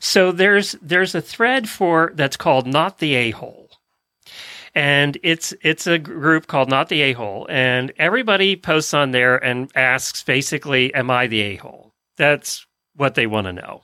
[0.00, 3.70] So there's there's a thread for that's called "Not the A Hole,"
[4.74, 9.36] and it's it's a group called "Not the A Hole," and everybody posts on there
[9.36, 12.66] and asks basically, "Am I the a hole?" That's
[12.96, 13.82] what they want to know.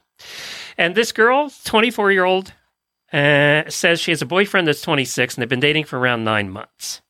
[0.77, 2.53] And this girl, 24 year old,
[3.13, 6.51] uh, says she has a boyfriend that's 26 and they've been dating for around nine
[6.51, 7.01] months.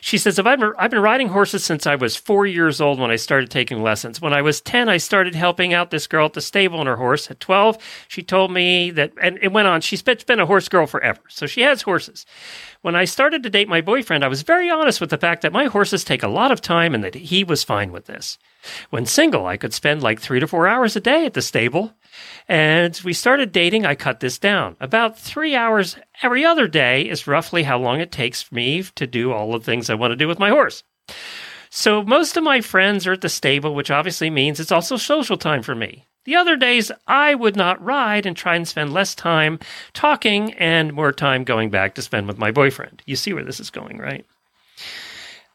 [0.00, 3.10] She says, I've been, I've been riding horses since I was four years old when
[3.10, 4.20] I started taking lessons.
[4.20, 6.96] When I was 10, I started helping out this girl at the stable on her
[6.96, 7.30] horse.
[7.30, 10.68] At 12, she told me that, and it went on, she's been, been a horse
[10.68, 11.20] girl forever.
[11.28, 12.26] So she has horses.
[12.82, 15.52] When I started to date my boyfriend, I was very honest with the fact that
[15.52, 18.38] my horses take a lot of time and that he was fine with this.
[18.90, 21.94] When single, I could spend like three to four hours a day at the stable.
[22.48, 24.76] And we started dating, I cut this down.
[24.80, 29.32] About three hours every other day is roughly how long it takes me to do
[29.32, 30.82] all the things I want to do with my horse.
[31.70, 35.36] So most of my friends are at the stable, which obviously means it's also social
[35.36, 36.06] time for me.
[36.24, 39.58] The other days, I would not ride and try and spend less time
[39.92, 43.02] talking and more time going back to spend with my boyfriend.
[43.06, 44.24] You see where this is going, right?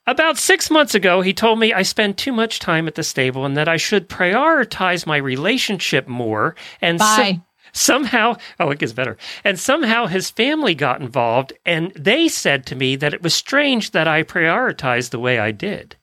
[0.08, 3.46] About six months ago, he told me I spend too much time at the stable
[3.46, 6.56] and that I should prioritize my relationship more.
[6.82, 7.42] And so-
[7.74, 9.18] somehow, oh, it gets better.
[9.44, 13.92] And somehow his family got involved, and they said to me that it was strange
[13.92, 15.96] that I prioritized the way I did.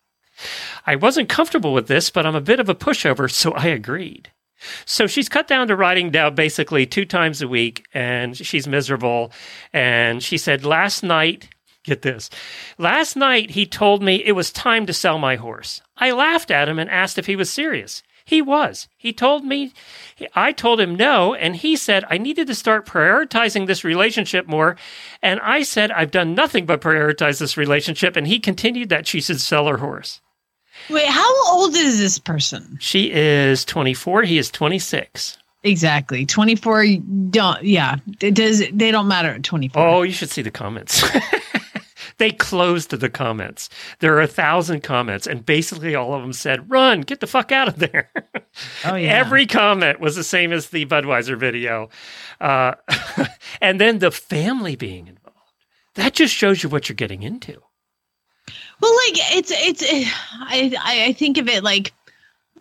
[0.87, 4.31] I wasn't comfortable with this, but I'm a bit of a pushover, so I agreed.
[4.85, 9.33] So she's cut down to riding down basically two times a week, and she's miserable.
[9.73, 11.49] And she said, Last night,
[11.87, 12.31] get this,
[12.79, 15.81] last night he told me it was time to sell my horse.
[15.97, 18.03] I laughed at him and asked if he was serious.
[18.27, 18.89] He was.
[18.97, 19.73] He told me,
[20.35, 24.77] I told him no, and he said I needed to start prioritizing this relationship more.
[25.23, 28.17] And I said, I've done nothing but prioritize this relationship.
[28.17, 30.21] And he continued that she should sell her horse.
[30.91, 32.79] Wait, how old is this person?
[32.81, 34.25] She is 24.
[34.25, 35.39] He is 26.
[35.63, 36.27] Exactly.
[36.27, 36.87] 24
[37.31, 39.83] don't yeah, it does they don't matter at 24.
[39.83, 41.03] Oh, you should see the comments.
[42.19, 43.69] they closed the comments.
[44.01, 47.53] There are a thousand comments, and basically all of them said, "Run, get the fuck
[47.53, 48.11] out of there."
[48.85, 49.13] Oh yeah.
[49.13, 51.91] Every comment was the same as the Budweiser video,
[52.41, 52.75] uh,
[53.61, 55.37] and then the family being involved.
[55.95, 57.61] That just shows you what you're getting into.
[58.81, 59.83] Well, like it's it's
[60.33, 61.93] I I I think of it like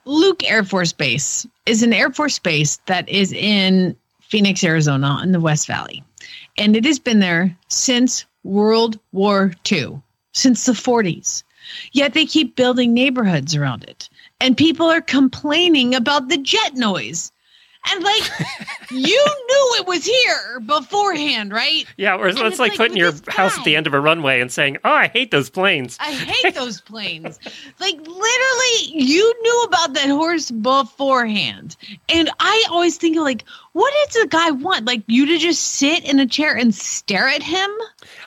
[0.05, 5.31] Luke Air Force Base is an Air Force base that is in Phoenix, Arizona, in
[5.31, 6.03] the West Valley,
[6.57, 11.43] and it has been there since World War II, since the 40s.
[11.91, 14.07] Yet they keep building neighborhoods around it,
[14.39, 17.31] and people are complaining about the jet noise.
[17.91, 18.23] And like,
[18.91, 21.85] you knew it was here beforehand, right?
[21.97, 24.41] Yeah, or it's, it's like, like, putting your house at the end of a runway
[24.41, 27.39] and saying, "Oh, I hate those planes." I hate those planes.
[27.79, 31.75] like literally, you knew about that horse beforehand,
[32.09, 34.85] and I always think like, what does the guy want?
[34.85, 37.69] Like you to just sit in a chair and stare at him?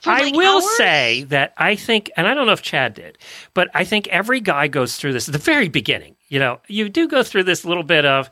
[0.03, 0.77] for, I like, will hours?
[0.77, 3.19] say that I think, and I don't know if Chad did,
[3.55, 6.17] but I think every guy goes through this at the very beginning.
[6.29, 8.31] You know, you do go through this little bit of,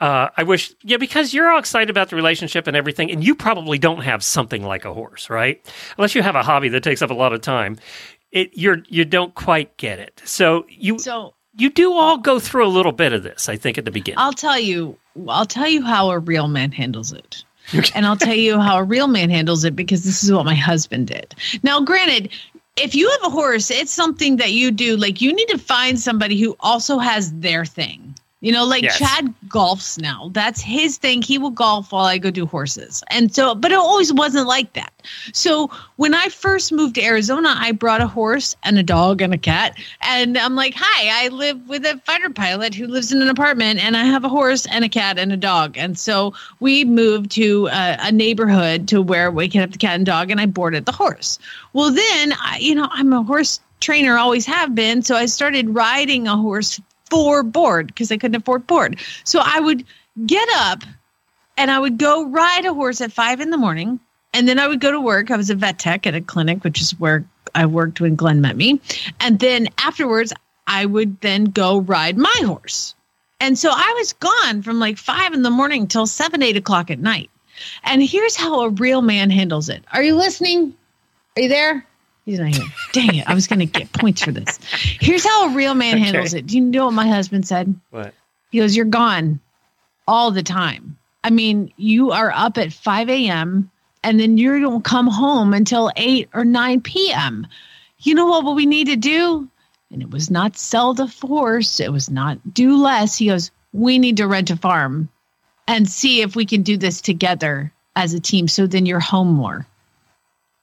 [0.00, 3.34] uh, I wish, yeah, because you're all excited about the relationship and everything, and you
[3.34, 5.64] probably don't have something like a horse, right?
[5.96, 7.78] Unless you have a hobby that takes up a lot of time,
[8.32, 10.20] it you're you don't quite get it.
[10.24, 13.78] So you So you do all go through a little bit of this, I think,
[13.78, 14.18] at the beginning.
[14.18, 14.98] I'll tell you.
[15.28, 17.44] I'll tell you how a real man handles it.
[17.94, 20.54] and I'll tell you how a real man handles it because this is what my
[20.54, 21.34] husband did.
[21.62, 22.30] Now, granted,
[22.76, 24.96] if you have a horse, it's something that you do.
[24.96, 28.14] Like, you need to find somebody who also has their thing.
[28.44, 28.98] You know, like Yes.
[28.98, 30.28] Chad golfs now.
[30.34, 31.22] That's his thing.
[31.22, 33.02] He will golf while I go do horses.
[33.08, 34.92] And so, but it always wasn't like that.
[35.32, 39.32] So when I first moved to Arizona, I brought a horse and a dog and
[39.32, 39.78] a cat.
[40.02, 43.82] And I'm like, hi, I live with a fighter pilot who lives in an apartment
[43.82, 45.78] and I have a horse and a cat and a dog.
[45.78, 49.94] And so we moved to a, a neighborhood to where we can have the cat
[49.94, 51.38] and dog and I boarded the horse.
[51.72, 55.00] Well, then, I, you know, I'm a horse trainer, always have been.
[55.00, 56.78] So I started riding a horse
[57.14, 58.98] for board because I couldn't afford board.
[59.22, 59.84] So I would
[60.26, 60.82] get up
[61.56, 64.00] and I would go ride a horse at five in the morning.
[64.32, 65.30] And then I would go to work.
[65.30, 68.40] I was a vet tech at a clinic, which is where I worked when Glenn
[68.40, 68.80] met me.
[69.20, 70.32] And then afterwards,
[70.66, 72.96] I would then go ride my horse.
[73.38, 76.90] And so I was gone from like five in the morning till seven, eight o'clock
[76.90, 77.30] at night.
[77.84, 79.84] And here's how a real man handles it.
[79.92, 80.74] Are you listening?
[81.36, 81.86] Are you there?
[82.24, 82.66] He's not here.
[82.92, 83.28] Dang it.
[83.28, 84.58] I was going to get points for this.
[85.00, 86.04] Here's how a real man Okay.
[86.04, 86.46] handles it.
[86.46, 87.74] Do you know what my husband said?
[87.90, 88.14] What?
[88.50, 89.40] He goes, You're gone
[90.08, 90.96] all the time.
[91.22, 93.70] I mean, you are up at 5 a.m.
[94.02, 97.46] and then you don't come home until 8 or 9 p.m.
[97.98, 99.48] You know what, what we need to do?
[99.90, 103.16] And it was not sell the horse, it was not do less.
[103.16, 105.08] He goes, We need to rent a farm
[105.68, 109.32] and see if we can do this together as a team so then you're home
[109.32, 109.66] more.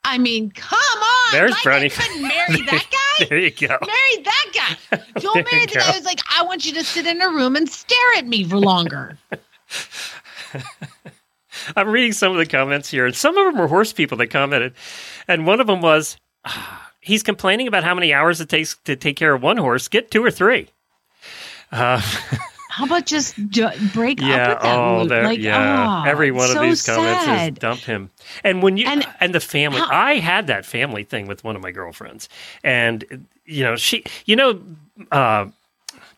[0.04, 1.11] I mean, come on.
[1.32, 1.86] There's Like, Brownie.
[1.86, 3.26] I couldn't marry that guy.
[3.30, 3.68] there you go.
[3.68, 5.02] Marry that guy.
[5.20, 7.70] Don't marry the guy who's like, I want you to sit in a room and
[7.70, 9.18] stare at me for longer.
[11.76, 14.28] I'm reading some of the comments here, and some of them were horse people that
[14.28, 14.74] commented.
[15.28, 18.96] And one of them was, "Ah, he's complaining about how many hours it takes to
[18.96, 19.88] take care of one horse.
[19.88, 20.70] Get two or three.
[21.72, 22.02] Uh,
[22.82, 24.54] How about just ju- break yeah.
[24.54, 24.72] up with?
[24.72, 26.04] Oh, there, like, yeah.
[26.04, 27.54] oh, Every one so of these comments sad.
[27.54, 28.10] is dump him.
[28.44, 31.72] And when you and, the family, I had that family thing with one of my
[31.72, 32.28] girlfriends,
[32.64, 34.60] and you know she, you know,
[35.12, 35.46] uh,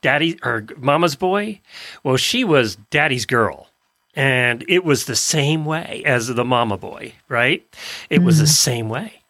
[0.02, 1.60] daddy or mama's boy.
[2.04, 3.68] Well, she was daddy's girl.
[4.16, 7.66] And it was the same way as the mama boy, right?
[8.12, 8.48] It was the Mhm.
[8.50, 9.24] same way.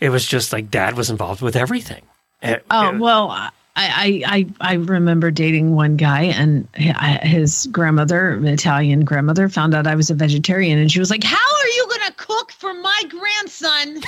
[0.00, 2.02] It was just like dad was involved with everything.
[2.42, 4.22] And- Oh well, I,
[4.60, 10.10] I I remember dating one guy, and his grandmother, Italian grandmother, found out I was
[10.10, 14.00] a vegetarian, and she was like, "How are you going to cook for my grandson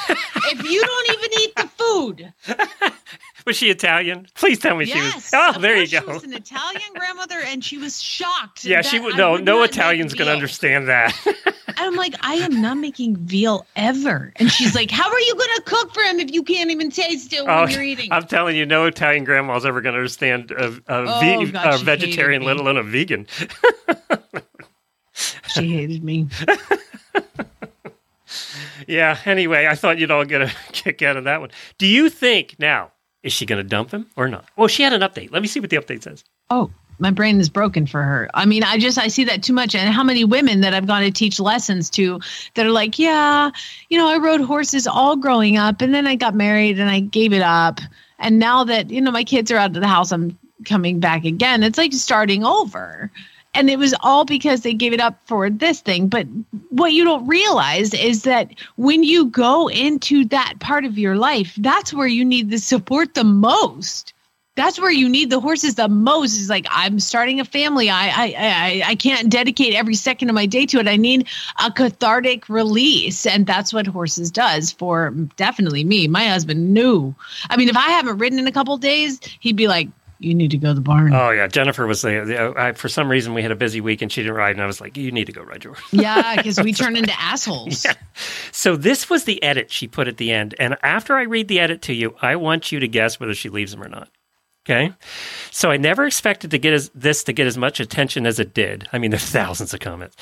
[0.51, 2.33] if you don't even eat the food?"
[3.47, 4.27] Was she Italian?
[4.35, 5.57] Please tell me yes, she was.
[5.57, 6.01] Oh, there you go.
[6.01, 8.65] She was an Italian grandmother, and she was shocked.
[8.65, 9.17] yeah, she would.
[9.17, 11.15] No, would no Italian's gonna understand that.
[11.79, 14.33] I'm like, I am not making veal ever.
[14.37, 16.91] And she's like, How are you going to cook for him if you can't even
[16.91, 18.11] taste it when Oh, you're eating?
[18.13, 21.75] I'm telling you, no Italian grandma's ever going to understand a, a, Oh, ve- God,
[21.81, 23.27] a vegetarian, let alone a vegan.
[25.49, 26.27] she hated me.
[28.87, 29.19] yeah.
[29.25, 31.51] Anyway, I thought you'd all get a kick out of that one.
[31.79, 32.93] Do you think now
[33.27, 34.47] is she going to dump him or not?
[34.57, 35.33] Well, she had an update.
[35.33, 36.23] Let me see what the update says.
[36.49, 36.71] Oh,
[37.01, 38.31] my brain is broken for her.
[38.35, 39.75] I mean, I just I see that too much.
[39.75, 42.21] And how many women that I've gone to teach lessons to
[42.55, 43.51] that are like, yeah,
[43.89, 47.01] you know, I rode horses all growing up, and then I got married and I
[47.01, 47.81] gave it up.
[48.19, 51.25] And now that you know my kids are out of the house, I'm coming back
[51.25, 51.65] again.
[51.65, 53.11] It's like starting over.
[53.57, 56.09] And it was all because they gave it up for this thing.
[56.09, 56.27] But
[56.71, 61.55] what you don't realize is that when you go into that part of your life,
[61.59, 64.13] that's where you need the support the most.
[64.57, 67.91] That's where you need the horses the most is like i'm starting a family.
[67.91, 70.89] I, I i i can't dedicate every second of my day to it.
[70.89, 71.29] I need
[71.63, 73.27] a cathartic release.
[73.27, 76.09] And that's what horses does for definitely me.
[76.09, 77.15] My husband knew.
[77.51, 79.89] I mean if i haven't ridden in a couple days he'd be like
[80.19, 82.57] you need to go to the barn Oh yeah, Jennifer was there.
[82.57, 84.63] Uh, I, for some reason, we had a busy week and she didn't ride, and
[84.63, 87.13] I was like, "You need to go ride your." horse." yeah because we turn into
[87.21, 87.87] assholes
[88.53, 91.61] So this was the edit she put at the end, and after I read the
[91.61, 94.09] edit to you, I want you to guess whether she leaves him or not.
[94.65, 94.93] Okay,
[95.53, 98.53] so I never expected to get as, this to get as much attention as it
[98.53, 98.89] did.
[98.93, 100.17] I mean, there's thousands of comments.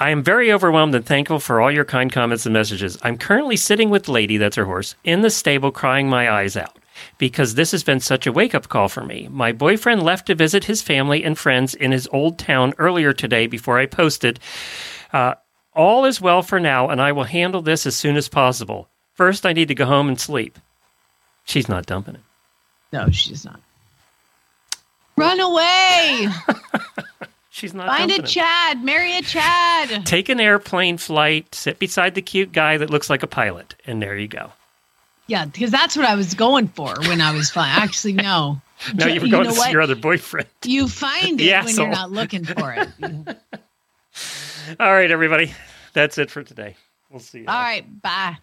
[0.00, 2.96] I am very overwhelmed and thankful for all your kind comments and messages.
[3.02, 6.77] I'm currently sitting with Lady, that's her horse, in the stable crying my eyes out
[7.18, 9.28] because this has been such a wake up call for me.
[9.30, 13.46] My boyfriend left to visit his family and friends in his old town earlier today
[13.46, 14.40] before I posted.
[15.12, 15.34] Uh,
[15.74, 18.88] all is well for now, and I will handle this as soon as possible.
[19.14, 20.58] First, I need to go home and sleep.
[21.44, 22.20] She's not dumping it.
[22.92, 23.60] no she's not
[25.16, 26.28] run away
[27.50, 28.28] She's not find a dumping it.
[28.28, 33.08] chad marry a chad Take an airplane flight, sit beside the cute guy that looks
[33.10, 34.52] like a pilot, and there you go.
[35.28, 37.80] Yeah, because that's what I was going for when I was flying.
[37.80, 38.60] Actually, no.
[38.96, 40.48] Ju- you were going know to see your other boyfriend.
[40.64, 42.88] You find it when you're not looking for it.
[44.80, 45.52] All right, everybody.
[45.92, 46.76] That's it for today.
[47.10, 47.44] We'll see you.
[47.46, 48.38] All right, bye.